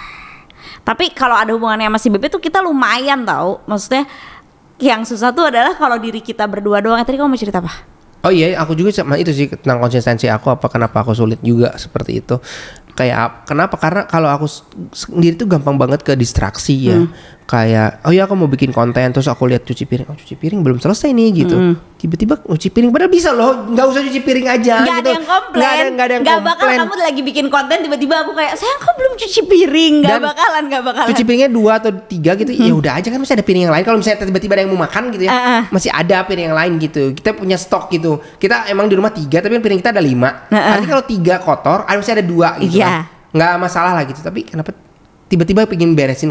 Tapi 0.86 1.12
kalau 1.12 1.36
ada 1.36 1.52
hubungannya 1.52 1.90
sama 1.92 2.00
si 2.00 2.08
bebe 2.08 2.32
tuh 2.32 2.40
kita 2.40 2.64
lumayan 2.64 3.28
tau. 3.28 3.60
Maksudnya 3.68 4.08
yang 4.80 5.04
susah 5.04 5.36
tuh 5.36 5.52
adalah 5.52 5.76
kalau 5.76 6.00
diri 6.00 6.24
kita 6.24 6.48
berdua 6.48 6.80
doang. 6.80 6.96
Eh, 6.96 7.04
tadi 7.04 7.20
kamu 7.20 7.28
mau 7.28 7.36
cerita 7.36 7.60
apa 7.60 7.95
Oh 8.26 8.32
iya, 8.34 8.58
aku 8.58 8.74
juga 8.74 8.90
sama 8.90 9.14
itu 9.22 9.30
sih 9.30 9.46
tentang 9.46 9.78
konsistensi 9.78 10.26
aku 10.26 10.50
apa 10.50 10.66
kenapa 10.66 11.06
aku 11.06 11.14
sulit 11.14 11.38
juga 11.46 11.78
seperti 11.78 12.18
itu. 12.26 12.42
Kayak 12.98 13.18
ap- 13.22 13.38
kenapa? 13.46 13.78
Karena 13.78 14.02
kalau 14.10 14.26
aku 14.26 14.50
sendiri 14.90 15.38
tuh 15.38 15.46
gampang 15.46 15.78
banget 15.78 16.02
ke 16.02 16.18
distraksi 16.18 16.90
ya. 16.90 16.98
Hmm. 16.98 17.14
Kayak 17.46 18.02
oh 18.02 18.10
ya 18.10 18.26
aku 18.26 18.34
mau 18.34 18.50
bikin 18.50 18.74
konten 18.74 19.06
terus 19.08 19.24
aku 19.24 19.46
lihat 19.46 19.62
cuci 19.62 19.86
piring. 19.86 20.06
Oh, 20.06 20.18
cuci 20.18 20.34
piring 20.34 20.60
belum 20.60 20.82
selesai 20.82 21.08
nih 21.08 21.28
gitu. 21.36 21.54
Hmm. 21.54 21.74
Tiba-tiba 21.96 22.42
cuci 22.42 22.68
piring 22.68 22.90
padahal 22.90 23.06
bisa 23.08 23.30
loh, 23.30 23.70
nggak 23.70 23.86
usah 23.86 24.02
cuci 24.02 24.20
piring 24.20 24.46
aja 24.46 24.82
Nggak 24.82 24.90
gitu. 24.92 25.00
ada 25.00 25.10
yang 25.12 25.24
komplain 25.24 25.56
Nggak 25.56 25.70
ada, 25.72 25.86
nggak 25.86 26.04
ada 26.04 26.12
yang 26.12 26.22
Nggak 26.22 26.38
bakal 26.42 26.58
komplain. 26.60 26.78
kamu 26.82 26.94
lagi 27.00 27.20
bikin 27.22 27.46
konten 27.46 27.76
tiba-tiba 27.80 28.14
aku 28.20 28.32
kayak 28.34 28.52
sayang 28.52 28.78
kok 28.78 28.94
belum 28.94 29.12
cuci 29.16 29.40
piring 29.46 29.94
Nggak 30.02 30.12
Dan 30.12 30.26
bakalan 30.26 30.62
nggak 30.66 30.82
bakalan 30.84 31.08
Cuci 31.08 31.22
piringnya 31.22 31.48
dua 31.48 31.72
atau 31.78 31.90
tiga 31.96 32.30
gitu, 32.34 32.50
ya 32.50 32.72
udah 32.74 32.92
aja 32.98 33.08
kan 33.08 33.16
masih 33.16 33.34
ada 33.34 33.44
piring 33.46 33.62
yang 33.64 33.72
lain. 33.72 33.84
Kalau 33.84 33.96
misalnya 33.96 34.18
tiba-tiba 34.20 34.52
ada 34.52 34.62
yang 34.66 34.72
mau 34.74 34.82
makan 34.82 35.02
gitu 35.08 35.24
ya, 35.24 35.30
Ah, 35.30 35.38
ah. 35.38 35.62
masih 35.70 35.90
ada 35.90 36.16
piring 36.20 36.46
yang 36.50 36.58
lain 36.58 36.72
gitu. 36.76 37.02
Kita 37.14 37.30
punya 37.32 37.56
stok 37.56 37.88
gitu. 37.88 38.12
Kita 38.36 38.66
emang 38.66 38.90
di 38.90 38.94
rumah 38.94 39.08
tiga, 39.08 39.38
tapi 39.38 39.56
piring 39.56 39.78
kita 39.80 39.94
ada 39.94 40.02
lima. 40.02 40.50
Ah. 40.50 40.76
Artinya 40.76 40.98
kalau 40.98 41.06
tiga 41.06 41.34
kotor, 41.38 41.86
ada 41.86 41.94
masih 41.94 42.12
ada 42.12 42.24
dua 42.26 42.58
gitu. 42.58 42.76
Iya. 42.76 43.06
kan. 43.06 43.32
Nggak 43.32 43.52
masalah 43.56 43.92
lah 43.94 44.04
gitu. 44.04 44.18
Tapi 44.18 44.44
kenapa 44.44 44.74
tiba-tiba 45.26 45.64
pengen 45.64 45.94
beresin 45.94 46.28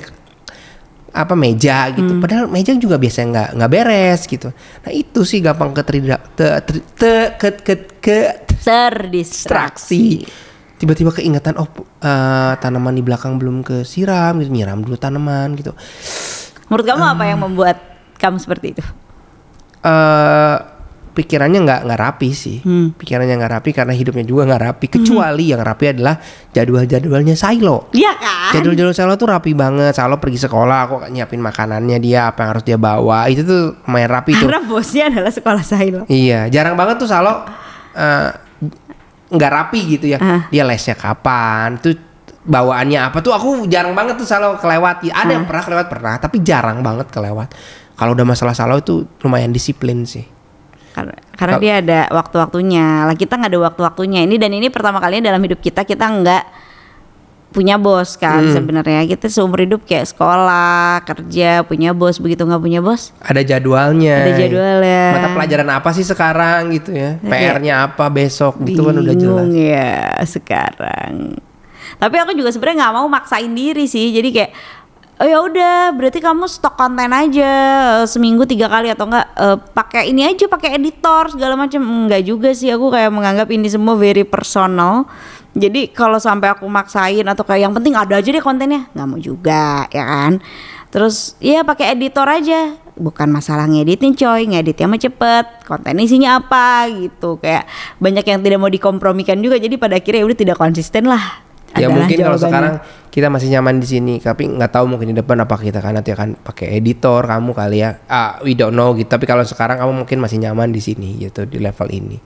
apa 1.15 1.31
meja 1.33 1.87
gitu. 1.89 2.11
Hmm. 2.11 2.19
Padahal 2.19 2.51
meja 2.51 2.75
juga 2.75 2.99
biasanya 2.99 3.27
nggak 3.31 3.49
nggak 3.55 3.71
beres 3.71 4.21
gitu. 4.27 4.51
Nah 4.51 4.91
itu 4.91 5.23
sih 5.23 5.39
gampang 5.39 5.71
ke 5.71 5.81
terida- 5.81 6.19
te- 6.35 6.59
te- 6.61 6.85
te- 6.93 7.31
ke 7.39 7.49
ke 7.63 7.73
ke 7.97 8.19
terdistraksi 8.59 9.07
distraksi 9.07 10.05
tiba-tiba 10.75 11.07
keingetan 11.09 11.55
oh 11.55 11.71
eh, 12.01 12.53
tanaman 12.59 12.91
di 12.91 12.99
belakang 12.99 13.39
belum 13.39 13.63
kesiram 13.63 14.35
gitu 14.43 14.51
nyiram 14.51 14.83
dulu 14.83 14.99
tanaman 14.99 15.55
gitu 15.55 15.71
menurut 16.67 16.83
kamu 16.83 17.03
apa 17.07 17.23
Ah. 17.23 17.27
yang 17.31 17.39
membuat 17.39 17.77
kamu 18.19 18.37
seperti 18.37 18.75
itu 18.75 18.83
eh 19.81 20.57
pikirannya 21.15 21.63
nggak 21.63 21.79
nggak 21.87 21.99
rapi 21.99 22.29
sih 22.35 22.59
Hmm. 22.59 22.91
pikirannya 22.93 23.39
nggak 23.39 23.51
rapi 23.55 23.69
karena 23.71 23.95
hidupnya 23.95 24.27
juga 24.27 24.43
nggak 24.51 24.61
rapi 24.67 24.85
kecuali 24.91 25.55
yang 25.55 25.63
rapi 25.63 25.95
adalah 25.95 26.19
jadwal-jadwalnya 26.51 27.39
Silo 27.39 27.87
Iya 27.95 28.11
kan 28.19 28.51
jadwal-jadwal 28.59 28.91
Silo 28.91 29.15
tuh 29.15 29.31
rapi 29.31 29.55
banget 29.55 29.95
Silo 29.95 30.19
pergi 30.19 30.43
sekolah 30.43 30.79
aku 30.85 30.95
nyiapin 31.07 31.39
makanannya 31.39 31.97
dia 32.03 32.27
apa 32.29 32.43
yang 32.43 32.49
harus 32.59 32.65
dia 32.67 32.75
bawa 32.75 33.31
itu 33.31 33.47
tuh 33.47 33.79
lumayan 33.87 34.11
rapi 34.11 34.35
tuh 34.35 34.51
karena 34.51 34.61
bosnya 34.67 35.03
adalah 35.07 35.31
sekolah 35.31 35.63
loh 35.95 36.05
Iya, 36.11 36.51
jarang 36.51 36.75
banget 36.75 36.99
tuh 36.99 37.07
Salo 37.07 37.47
eh, 37.95 38.29
nggak 39.25 39.51
rapi 39.51 39.79
gitu 39.97 40.05
ya. 40.11 40.17
Ah. 40.21 40.41
Dia 40.53 40.63
lesnya 40.67 40.93
kapan? 40.93 41.81
Tuh 41.81 41.95
bawaannya 42.45 43.09
apa 43.09 43.25
tuh 43.25 43.33
aku 43.33 43.65
jarang 43.65 43.97
banget 43.97 44.21
tuh 44.21 44.27
Salo 44.27 44.57
kelewat. 44.61 45.01
Ada 45.01 45.31
yang 45.33 45.45
pernah 45.49 45.63
kelewat 45.65 45.87
pernah, 45.89 46.13
tapi 46.21 46.45
jarang 46.45 46.85
banget 46.85 47.09
kelewat. 47.09 47.49
Kalau 47.95 48.11
udah 48.13 48.27
masalah 48.27 48.53
Salo 48.53 48.77
itu 48.77 49.07
lumayan 49.23 49.49
disiplin 49.49 50.03
sih. 50.05 50.34
Karena 50.95 51.11
karena 51.35 51.53
Kal- 51.53 51.61
dia 51.61 51.73
ada 51.77 51.99
waktu-waktunya 52.09 52.85
lah 53.03 53.13
kita 53.13 53.35
nggak 53.35 53.51
ada 53.51 53.61
waktu-waktunya 53.65 54.23
ini 54.23 54.35
dan 54.35 54.49
ini 54.49 54.67
pertama 54.69 54.97
kalinya 54.97 55.27
dalam 55.27 55.43
hidup 55.43 55.59
kita 55.59 55.83
kita 55.83 56.07
nggak 56.07 56.43
punya 57.51 57.75
bos 57.75 58.15
kan 58.15 58.41
Hmm. 58.41 58.51
sebenarnya 58.53 59.03
kita 59.05 59.27
seumur 59.27 59.59
hidup 59.61 59.83
kayak 59.83 60.03
sekolah 60.05 60.99
kerja 61.03 61.63
punya 61.63 61.91
bos 61.91 62.15
begitu 62.17 62.43
nggak 62.43 62.59
punya 62.59 62.79
bos 62.79 63.15
Ada 63.17 63.43
jadwalnya. 63.45 64.15
Ada 64.21 64.31
jadwalnya. 64.37 65.03
Mata 65.13 65.29
pelajaran 65.33 65.69
apa 65.69 65.89
sih 65.91 66.03
sekarang 66.03 66.71
gitu 66.73 66.91
ya? 66.91 67.15
PR-nya 67.17 67.73
apa 67.85 68.07
besok 68.09 68.59
gitu 68.61 68.83
kan 68.83 68.95
udah 68.97 69.15
jelas. 69.15 69.47
ya 69.51 69.91
sekarang 70.25 71.39
tapi 71.95 72.17
aku 72.17 72.33
juga 72.33 72.49
sebenarnya 72.49 72.81
nggak 72.81 72.93
mau 72.93 73.07
maksain 73.07 73.47
diri 73.47 73.85
sih 73.85 74.09
jadi 74.09 74.27
kayak 74.27 74.51
oh 75.15 75.27
ya 75.27 75.39
udah 75.39 75.95
berarti 75.95 76.19
kamu 76.19 76.45
stok 76.49 76.75
konten 76.75 77.11
aja 77.15 77.51
eh, 78.03 78.05
seminggu 78.07 78.43
tiga 78.43 78.67
kali 78.67 78.91
atau 78.91 79.07
enggak 79.07 79.27
eh, 79.35 79.57
pakai 79.71 80.11
ini 80.11 80.27
aja 80.27 80.45
pakai 80.51 80.75
editor 80.75 81.31
segala 81.31 81.55
macam. 81.55 81.81
Enggak 81.81 82.27
juga 82.27 82.51
sih 82.51 82.67
aku 82.71 82.91
kayak 82.91 83.11
menganggap 83.11 83.47
ini 83.51 83.67
semua 83.71 83.95
very 83.95 84.27
personal. 84.27 85.07
Jadi 85.55 85.87
kalau 85.95 86.19
sampai 86.19 86.51
aku 86.51 86.67
maksain 86.67 87.23
atau 87.23 87.47
kayak 87.47 87.71
yang 87.71 87.73
penting 87.73 87.95
ada 87.95 88.19
aja 88.19 88.27
deh 88.27 88.43
kontennya 88.43 88.91
nggak 88.91 89.07
mau 89.07 89.19
juga 89.19 89.87
ya 89.87 90.03
kan? 90.03 90.43
Terus 90.91 91.39
ya 91.39 91.63
pakai 91.63 91.95
editor 91.95 92.27
aja. 92.27 92.75
Bukan 92.95 93.27
masalah 93.27 93.67
ngeditin 93.67 94.15
coy 94.15 94.47
ngeditnya 94.47 94.87
mah 94.87 94.99
cepet 94.99 95.45
konten 95.67 95.99
isinya 95.99 96.39
apa 96.39 96.87
gitu. 96.91 97.39
Kayak 97.39 97.67
banyak 97.99 98.23
yang 98.27 98.39
tidak 98.43 98.59
mau 98.59 98.71
dikompromikan 98.71 99.39
juga 99.39 99.59
jadi 99.59 99.75
pada 99.79 99.99
akhirnya 99.99 100.23
ya 100.23 100.27
udah 100.27 100.39
tidak 100.39 100.57
konsisten 100.59 101.07
lah 101.07 101.44
Ya 101.75 101.91
mungkin 101.91 102.17
kalau 102.23 102.39
sekarang 102.39 102.79
kita 103.11 103.27
masih 103.27 103.47
nyaman 103.51 103.83
di 103.83 103.87
sini, 103.87 104.13
tapi 104.23 104.47
nggak 104.47 104.71
tahu 104.71 104.87
mungkin 104.87 105.11
di 105.11 105.15
depan 105.15 105.43
apa 105.43 105.55
kita 105.59 105.83
kan 105.83 105.95
nanti 105.95 106.15
akan 106.15 106.39
pakai 106.39 106.79
editor 106.79 107.23
kamu 107.23 107.51
kali 107.51 107.83
ya. 107.83 107.99
Ah, 108.07 108.39
we 108.43 108.55
don't 108.55 108.75
know 108.75 108.95
gitu. 108.95 109.11
Tapi 109.11 109.27
kalau 109.27 109.43
sekarang 109.43 109.79
kamu 109.79 110.03
mungkin 110.03 110.17
masih 110.23 110.39
nyaman 110.39 110.71
di 110.71 110.79
sini 110.79 111.19
gitu 111.19 111.43
di 111.43 111.59
level 111.59 111.87
ini. 111.91 112.17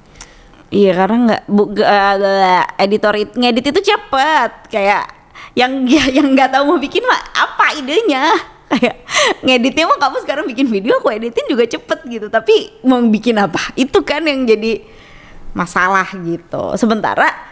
Iya 0.70 0.94
karena 0.94 1.18
nggak 1.26 1.42
bu, 1.50 1.74
eh, 1.82 2.64
editor 2.78 3.14
it, 3.18 3.34
ngedit 3.34 3.74
itu 3.74 3.82
cepet. 3.90 4.70
Kayak 4.70 5.10
yang 5.58 5.86
yang 6.18 6.28
nggak 6.38 6.54
tahu 6.54 6.64
mau 6.74 6.80
bikin 6.82 7.02
mah 7.06 7.22
apa 7.34 7.66
idenya? 7.78 8.30
Kayak 8.70 9.02
ngeditnya 9.42 9.90
mah 9.90 9.98
kamu 9.98 10.18
sekarang 10.22 10.46
bikin 10.46 10.70
video 10.70 11.02
aku 11.02 11.10
editin 11.10 11.42
juga 11.50 11.66
cepet 11.66 12.06
gitu. 12.06 12.30
Tapi 12.30 12.86
mau 12.86 13.02
bikin 13.02 13.34
apa? 13.42 13.74
Itu 13.74 14.06
kan 14.06 14.22
yang 14.30 14.46
jadi 14.46 14.86
masalah 15.58 16.06
gitu. 16.22 16.78
Sementara 16.78 17.50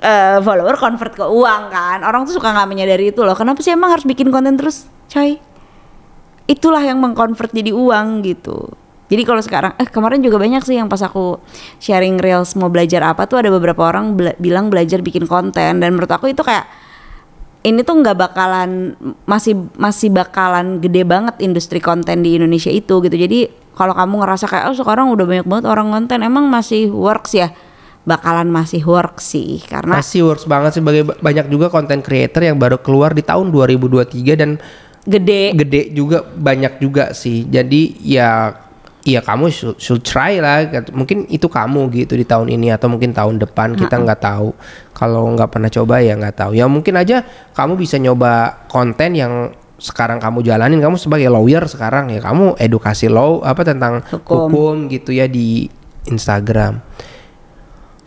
eh, 0.00 0.38
follower 0.40 0.76
convert 0.80 1.12
ke 1.14 1.24
uang 1.24 1.62
kan. 1.68 1.98
Orang 2.02 2.24
tuh 2.24 2.40
suka 2.40 2.50
nggak 2.50 2.68
menyadari 2.68 3.12
itu 3.12 3.20
loh. 3.22 3.36
Kenapa 3.36 3.60
sih 3.60 3.76
emang 3.76 3.92
harus 3.92 4.08
bikin 4.08 4.32
konten 4.32 4.56
terus 4.56 4.88
coy? 5.12 5.36
Itulah 6.50 6.82
yang 6.82 6.98
mengkonvert 6.98 7.52
jadi 7.54 7.70
uang 7.70 8.26
gitu. 8.26 8.74
Jadi 9.10 9.22
kalau 9.26 9.42
sekarang 9.42 9.72
eh 9.74 9.90
kemarin 9.90 10.22
juga 10.22 10.38
banyak 10.38 10.62
sih 10.62 10.78
yang 10.78 10.86
pas 10.86 11.02
aku 11.02 11.42
sharing 11.82 12.18
reels 12.22 12.54
mau 12.54 12.70
belajar 12.70 13.02
apa 13.02 13.26
tuh 13.26 13.42
ada 13.42 13.50
beberapa 13.50 13.82
orang 13.82 14.14
bela- 14.14 14.38
bilang 14.38 14.70
belajar 14.70 15.02
bikin 15.02 15.26
konten. 15.26 15.78
Dan 15.78 15.88
menurut 15.94 16.10
aku 16.10 16.30
itu 16.30 16.42
kayak 16.42 16.66
ini 17.60 17.84
tuh 17.84 18.00
nggak 18.00 18.16
bakalan 18.16 18.94
masih 19.28 19.58
masih 19.76 20.08
bakalan 20.14 20.80
gede 20.80 21.04
banget 21.04 21.36
industri 21.42 21.82
konten 21.82 22.22
di 22.22 22.38
Indonesia 22.38 22.70
itu 22.70 23.02
gitu. 23.02 23.14
Jadi 23.14 23.50
kalau 23.74 23.94
kamu 23.94 24.26
ngerasa 24.26 24.46
kayak 24.46 24.64
oh 24.70 24.76
sekarang 24.78 25.10
udah 25.10 25.26
banyak 25.26 25.46
banget 25.46 25.64
orang 25.66 25.90
konten 25.90 26.18
emang 26.22 26.46
masih 26.46 26.90
works 26.90 27.34
ya 27.34 27.50
bakalan 28.04 28.48
masih 28.48 28.80
works 28.88 29.36
sih 29.36 29.60
karena 29.68 30.00
Masih 30.00 30.24
works 30.24 30.48
banget 30.48 30.80
sih 30.80 30.82
bagi 30.84 31.04
banyak 31.04 31.52
juga 31.52 31.68
konten 31.68 32.00
creator 32.00 32.40
yang 32.40 32.56
baru 32.56 32.80
keluar 32.80 33.12
di 33.12 33.20
tahun 33.20 33.52
2023 33.52 34.40
dan 34.40 34.56
gede 35.04 35.56
gede 35.56 35.82
juga 35.92 36.24
banyak 36.24 36.80
juga 36.80 37.12
sih. 37.12 37.44
Jadi 37.48 38.00
ya 38.00 38.56
ya 39.04 39.20
kamu 39.24 39.48
should, 39.52 39.76
should 39.80 40.02
try 40.04 40.40
lah. 40.40 40.64
Mungkin 40.92 41.28
itu 41.28 41.48
kamu 41.48 41.92
gitu 41.92 42.16
di 42.16 42.24
tahun 42.24 42.52
ini 42.52 42.72
atau 42.72 42.88
mungkin 42.88 43.12
tahun 43.12 43.40
depan 43.40 43.76
kita 43.76 43.96
nggak 44.00 44.20
tahu. 44.20 44.52
Kalau 44.96 45.28
nggak 45.36 45.50
pernah 45.52 45.70
coba 45.72 46.00
ya 46.00 46.16
nggak 46.16 46.36
tahu. 46.36 46.52
Ya 46.56 46.64
mungkin 46.68 46.96
aja 46.96 47.24
kamu 47.52 47.76
bisa 47.80 47.96
nyoba 48.00 48.64
konten 48.68 49.16
yang 49.16 49.52
sekarang 49.80 50.20
kamu 50.20 50.44
jalanin 50.44 50.76
kamu 50.76 51.00
sebagai 51.00 51.32
lawyer 51.32 51.64
sekarang 51.64 52.12
ya 52.12 52.20
kamu 52.20 52.52
edukasi 52.60 53.08
law 53.08 53.40
apa 53.40 53.64
tentang 53.64 54.04
Hukum. 54.12 54.52
hukum 54.52 54.76
gitu 54.92 55.16
ya 55.16 55.24
di 55.24 55.68
Instagram. 56.04 56.84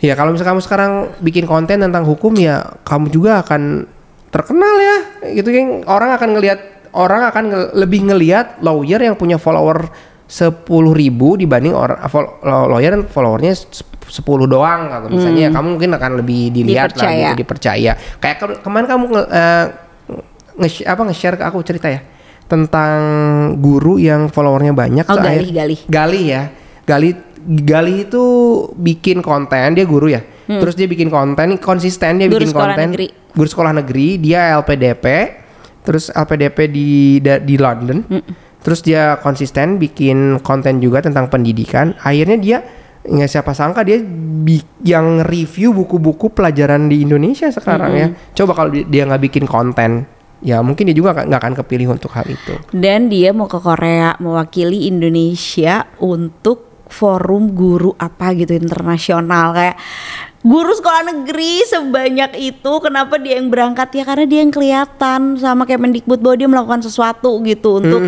Ya 0.04 0.14
kalau 0.14 0.36
misalnya 0.36 0.52
kamu 0.52 0.62
sekarang 0.62 0.92
bikin 1.18 1.48
konten 1.48 1.80
tentang 1.80 2.04
hukum 2.04 2.36
ya 2.36 2.60
kamu 2.84 3.08
juga 3.08 3.40
akan 3.40 3.88
terkenal 4.28 4.76
ya 4.76 4.98
gitu 5.32 5.48
kan 5.48 5.66
orang 5.88 6.10
akan 6.12 6.30
ngelihat 6.34 6.60
orang 6.92 7.22
akan 7.26 7.44
nge- 7.48 7.72
lebih 7.74 8.02
ngelihat 8.06 8.60
lawyer 8.60 9.00
yang 9.00 9.16
punya 9.16 9.38
follower 9.38 9.88
10.000 10.26 10.68
ribu 10.92 11.38
dibanding 11.38 11.72
orang 11.72 12.04
lawyer 12.44 12.92
yang 12.92 13.06
followernya 13.06 13.54
sep- 13.54 13.92
10 14.04 14.20
doang 14.46 14.92
atau 14.92 15.08
misalnya 15.08 15.48
ya 15.48 15.52
kamu 15.52 15.68
mungkin 15.72 15.92
akan 15.94 16.12
lebih 16.20 16.52
dilihat 16.52 16.92
lah. 16.92 17.08
Dipercaya. 17.08 17.24
gitu, 17.24 17.40
dipercaya 17.40 17.92
kayak 18.20 18.38
ke- 18.38 18.60
kemarin 18.60 18.88
kamu 18.88 19.04
nge, 19.08 19.24
eh, 19.26 19.66
nge- 20.60 20.86
apa 20.86 21.02
nge-share 21.04 21.38
ke 21.38 21.44
aku 21.46 21.58
cerita 21.62 21.88
ya 21.88 22.02
tentang 22.46 23.00
guru 23.58 23.96
yang 23.96 24.28
followernya 24.28 24.76
banyak 24.76 25.06
Oh, 25.08 25.16
akhir- 25.16 25.48
Galih. 25.48 25.80
Galih 25.88 26.24
ya. 26.28 26.44
Galih 26.84 27.14
Galih 27.44 28.04
itu 28.04 28.24
bikin 28.74 29.20
konten, 29.20 29.74
dia 29.74 29.84
guru 29.84 30.08
ya. 30.08 30.22
Terus 30.44 30.74
dia 30.74 30.86
bikin 30.86 31.08
konten, 31.08 31.56
konsisten 31.58 32.18
dia 32.18 32.26
Hmm. 32.26 32.34
Guru 32.34 32.42
bikin 32.42 32.52
sekolah 32.52 32.68
konten. 32.70 32.88
negeri. 32.90 33.08
Guru 33.30 33.48
sekolah 33.48 33.74
negeri, 33.74 34.08
dia 34.18 34.40
LPDP. 34.54 35.06
Terus 35.82 36.08
LPDP 36.10 36.58
di 36.68 36.90
di 37.20 37.56
London. 37.56 38.00
Hmm. 38.02 38.24
Terus 38.58 38.80
dia 38.80 39.16
konsisten 39.18 39.76
bikin 39.76 40.40
konten 40.40 40.80
juga 40.80 41.00
tentang 41.00 41.28
pendidikan. 41.28 41.96
Akhirnya 41.98 42.38
dia 42.38 42.58
nggak 43.04 43.28
siapa 43.30 43.52
sangka 43.52 43.84
dia 43.84 44.00
bi- 44.00 44.64
yang 44.82 45.20
review 45.22 45.72
buku-buku 45.74 46.32
pelajaran 46.32 46.88
di 46.88 47.04
Indonesia 47.04 47.48
sekarang 47.50 47.92
ya. 47.94 48.08
Hmm. 48.08 48.16
Coba 48.34 48.52
kalau 48.54 48.72
di- 48.72 48.86
dia 48.86 49.04
nggak 49.04 49.20
bikin 49.22 49.44
konten, 49.44 50.08
ya 50.40 50.60
mungkin 50.60 50.88
dia 50.88 50.96
juga 50.96 51.12
nggak 51.18 51.36
akan 51.38 51.54
kepilih 51.58 51.88
untuk 51.90 52.12
hal 52.12 52.24
itu. 52.26 52.56
dan 52.72 53.08
dia 53.08 53.32
mau 53.32 53.46
ke 53.46 53.58
Korea 53.58 54.16
mewakili 54.18 54.88
Indonesia 54.88 55.84
untuk 55.98 56.73
forum 56.94 57.58
guru 57.58 57.98
apa 57.98 58.38
gitu 58.38 58.54
internasional. 58.54 59.58
Kayak 59.58 59.82
guru 60.46 60.70
sekolah 60.70 61.02
negeri 61.10 61.66
sebanyak 61.66 62.38
itu 62.38 62.74
kenapa 62.78 63.18
dia 63.18 63.42
yang 63.42 63.50
berangkat? 63.50 63.90
Ya 63.98 64.04
karena 64.06 64.26
dia 64.30 64.40
yang 64.46 64.54
kelihatan 64.54 65.42
sama 65.42 65.66
Kemendikbud 65.66 66.22
bahwa 66.22 66.36
dia 66.38 66.46
melakukan 66.46 66.86
sesuatu 66.86 67.42
gitu 67.42 67.82
untuk 67.82 68.02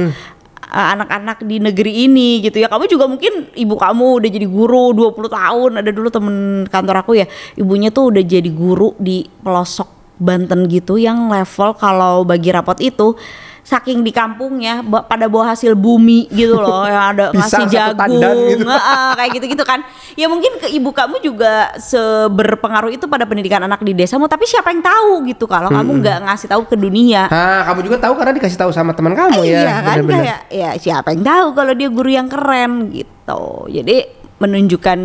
uh, 0.70 0.88
anak-anak 0.94 1.42
di 1.42 1.58
negeri 1.58 2.06
ini 2.06 2.46
gitu 2.46 2.62
ya. 2.62 2.70
Kamu 2.70 2.86
juga 2.86 3.10
mungkin 3.10 3.50
ibu 3.58 3.74
kamu 3.74 4.22
udah 4.22 4.30
jadi 4.30 4.48
guru 4.48 4.94
20 4.94 5.34
tahun. 5.34 5.72
Ada 5.82 5.90
dulu 5.90 6.10
temen 6.14 6.36
kantor 6.70 7.02
aku 7.02 7.18
ya 7.18 7.26
ibunya 7.58 7.90
tuh 7.90 8.14
udah 8.14 8.22
jadi 8.22 8.50
guru 8.54 8.94
di 9.02 9.26
pelosok 9.42 9.96
Banten 10.16 10.72
gitu 10.72 10.96
yang 10.96 11.28
level 11.28 11.76
kalau 11.76 12.24
bagi 12.24 12.48
rapot 12.48 12.80
itu 12.80 13.20
saking 13.66 14.00
di 14.00 14.14
kampungnya 14.14 14.80
pada 15.04 15.26
bawa 15.26 15.52
hasil 15.52 15.74
bumi 15.74 16.30
gitu 16.30 16.54
loh 16.56 16.86
yang 16.86 17.12
ada 17.12 17.34
ngasih 17.34 17.66
Pisang 17.66 17.98
tandan 17.98 18.22
jagung 18.22 18.46
gitu. 18.48 18.64
Nge- 18.70 18.86
kayak 19.16 19.32
gitu-gitu 19.34 19.64
kan 19.64 19.80
ya 20.14 20.30
mungkin 20.30 20.52
ke 20.56 20.70
ibu 20.70 20.90
kamu 20.90 21.18
juga 21.20 21.74
seberpengaruh 21.76 22.94
itu 22.94 23.06
pada 23.06 23.26
pendidikan 23.26 23.60
anak 23.60 23.82
di 23.82 23.92
desamu 23.92 24.26
tapi 24.26 24.46
siapa 24.46 24.70
yang 24.70 24.80
tahu 24.80 25.26
gitu 25.26 25.46
kalau 25.46 25.68
kamu 25.68 25.92
nggak 25.98 26.18
ngasih 26.24 26.48
tahu 26.48 26.62
ke 26.64 26.78
dunia 26.78 27.26
Ah, 27.28 27.66
kamu 27.66 27.80
juga 27.84 27.98
tahu 28.00 28.14
karena 28.16 28.32
dikasih 28.32 28.56
tahu 28.56 28.70
sama 28.70 28.94
teman 28.94 29.12
kamu 29.12 29.42
ya. 29.42 29.60
iya 29.60 29.76
kan 29.82 29.96
bener-bener. 29.98 30.18
kayak 30.22 30.40
ya 30.48 30.70
siapa 30.78 31.10
yang 31.10 31.24
tahu 31.24 31.48
kalau 31.52 31.74
dia 31.74 31.90
guru 31.90 32.10
yang 32.12 32.30
keren 32.30 32.72
gitu 32.92 33.42
jadi 33.66 33.98
menunjukkan 34.38 35.00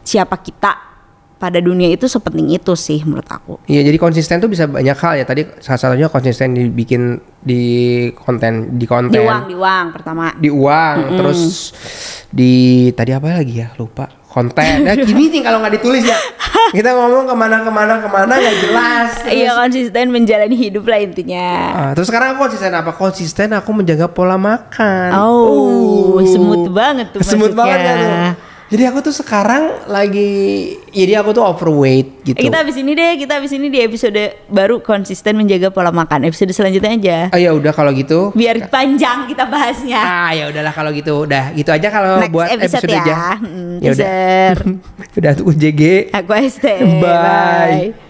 siapa 0.00 0.38
kita 0.38 0.93
pada 1.34 1.58
dunia 1.58 1.90
itu 1.90 2.06
sepenting 2.06 2.54
itu 2.54 2.72
sih 2.74 3.02
menurut 3.02 3.26
aku 3.26 3.54
Iya, 3.66 3.84
jadi 3.84 3.98
konsisten 3.98 4.38
tuh 4.38 4.48
bisa 4.48 4.64
banyak 4.64 4.96
hal 4.96 5.14
ya. 5.18 5.24
Tadi 5.24 5.42
salah 5.58 5.80
satunya 5.80 6.08
konsisten 6.08 6.54
dibikin 6.54 7.18
di 7.40 7.62
konten, 8.14 8.76
di 8.78 8.86
konten, 8.88 9.12
di 9.12 9.20
uang 9.20 9.42
di 9.48 9.56
uang 9.56 9.86
pertama 9.92 10.32
di 10.36 10.48
uang, 10.48 10.96
terus 11.18 11.40
di 12.28 12.52
tadi 12.92 13.12
apa 13.12 13.40
lagi 13.40 13.60
ya? 13.60 13.68
Lupa. 13.76 14.08
Konten. 14.26 14.82
Nah, 14.82 14.98
gini 14.98 15.30
nih 15.30 15.46
kalau 15.46 15.62
nggak 15.62 15.78
ditulis 15.78 16.02
ya. 16.02 16.18
Kita 16.74 16.90
ngomong 16.90 17.30
ke 17.30 17.34
mana-kemana 17.38 18.02
ke 18.02 18.08
mana 18.10 18.32
nggak 18.34 18.56
jelas. 18.66 19.10
Terus, 19.22 19.30
iya 19.30 19.50
konsisten 19.54 20.10
menjalani 20.10 20.56
hidup 20.58 20.84
lah 20.90 20.98
intinya 20.98 21.46
Ah, 21.70 21.90
terus 21.94 22.10
sekarang 22.10 22.34
aku 22.34 22.50
konsisten 22.50 22.74
apa? 22.74 22.90
Konsisten 22.98 23.54
aku 23.54 23.70
menjaga 23.70 24.10
pola 24.10 24.34
makan. 24.34 25.14
Oh, 25.14 26.18
smooth 26.18 26.66
banget 26.74 27.14
tuh 27.14 27.22
Smooth 27.22 27.54
banget 27.54 27.78
kan 27.78 27.94
tuh. 27.94 28.53
Jadi 28.74 28.90
aku 28.90 29.06
tuh 29.06 29.14
sekarang 29.14 29.86
lagi, 29.86 30.74
jadi 30.90 31.22
aku 31.22 31.30
tuh 31.30 31.46
overweight 31.46 32.26
gitu. 32.26 32.34
Kita 32.34 32.66
habis 32.66 32.74
ini 32.74 32.98
deh, 32.98 33.22
kita 33.22 33.38
habis 33.38 33.54
ini 33.54 33.70
di 33.70 33.78
episode 33.78 34.18
baru 34.50 34.82
konsisten 34.82 35.38
menjaga 35.38 35.70
pola 35.70 35.94
makan. 35.94 36.26
Episode 36.26 36.50
selanjutnya 36.50 36.90
aja. 36.90 37.18
Oh 37.30 37.38
ya 37.38 37.54
udah 37.54 37.70
kalau 37.70 37.94
gitu. 37.94 38.34
Biar 38.34 38.66
panjang 38.66 39.30
kita 39.30 39.46
bahasnya. 39.46 40.02
Ah 40.02 40.34
ya 40.34 40.50
udahlah 40.50 40.74
kalau 40.74 40.90
gitu 40.90 41.22
udah 41.22 41.54
gitu 41.54 41.70
aja 41.70 41.86
kalau 41.86 42.18
Next 42.18 42.34
buat 42.34 42.50
episode 42.50 42.82
episode, 42.82 42.98
ya. 42.98 43.02
aja. 43.06 43.18
Mm, 43.46 43.74
Ya 43.78 43.90
udah. 43.94 44.50
udah 45.22 45.32
tuh 45.38 45.54
JG. 45.54 45.82
Aku 46.10 46.30
ST. 46.34 46.66
Bye. 46.98 48.03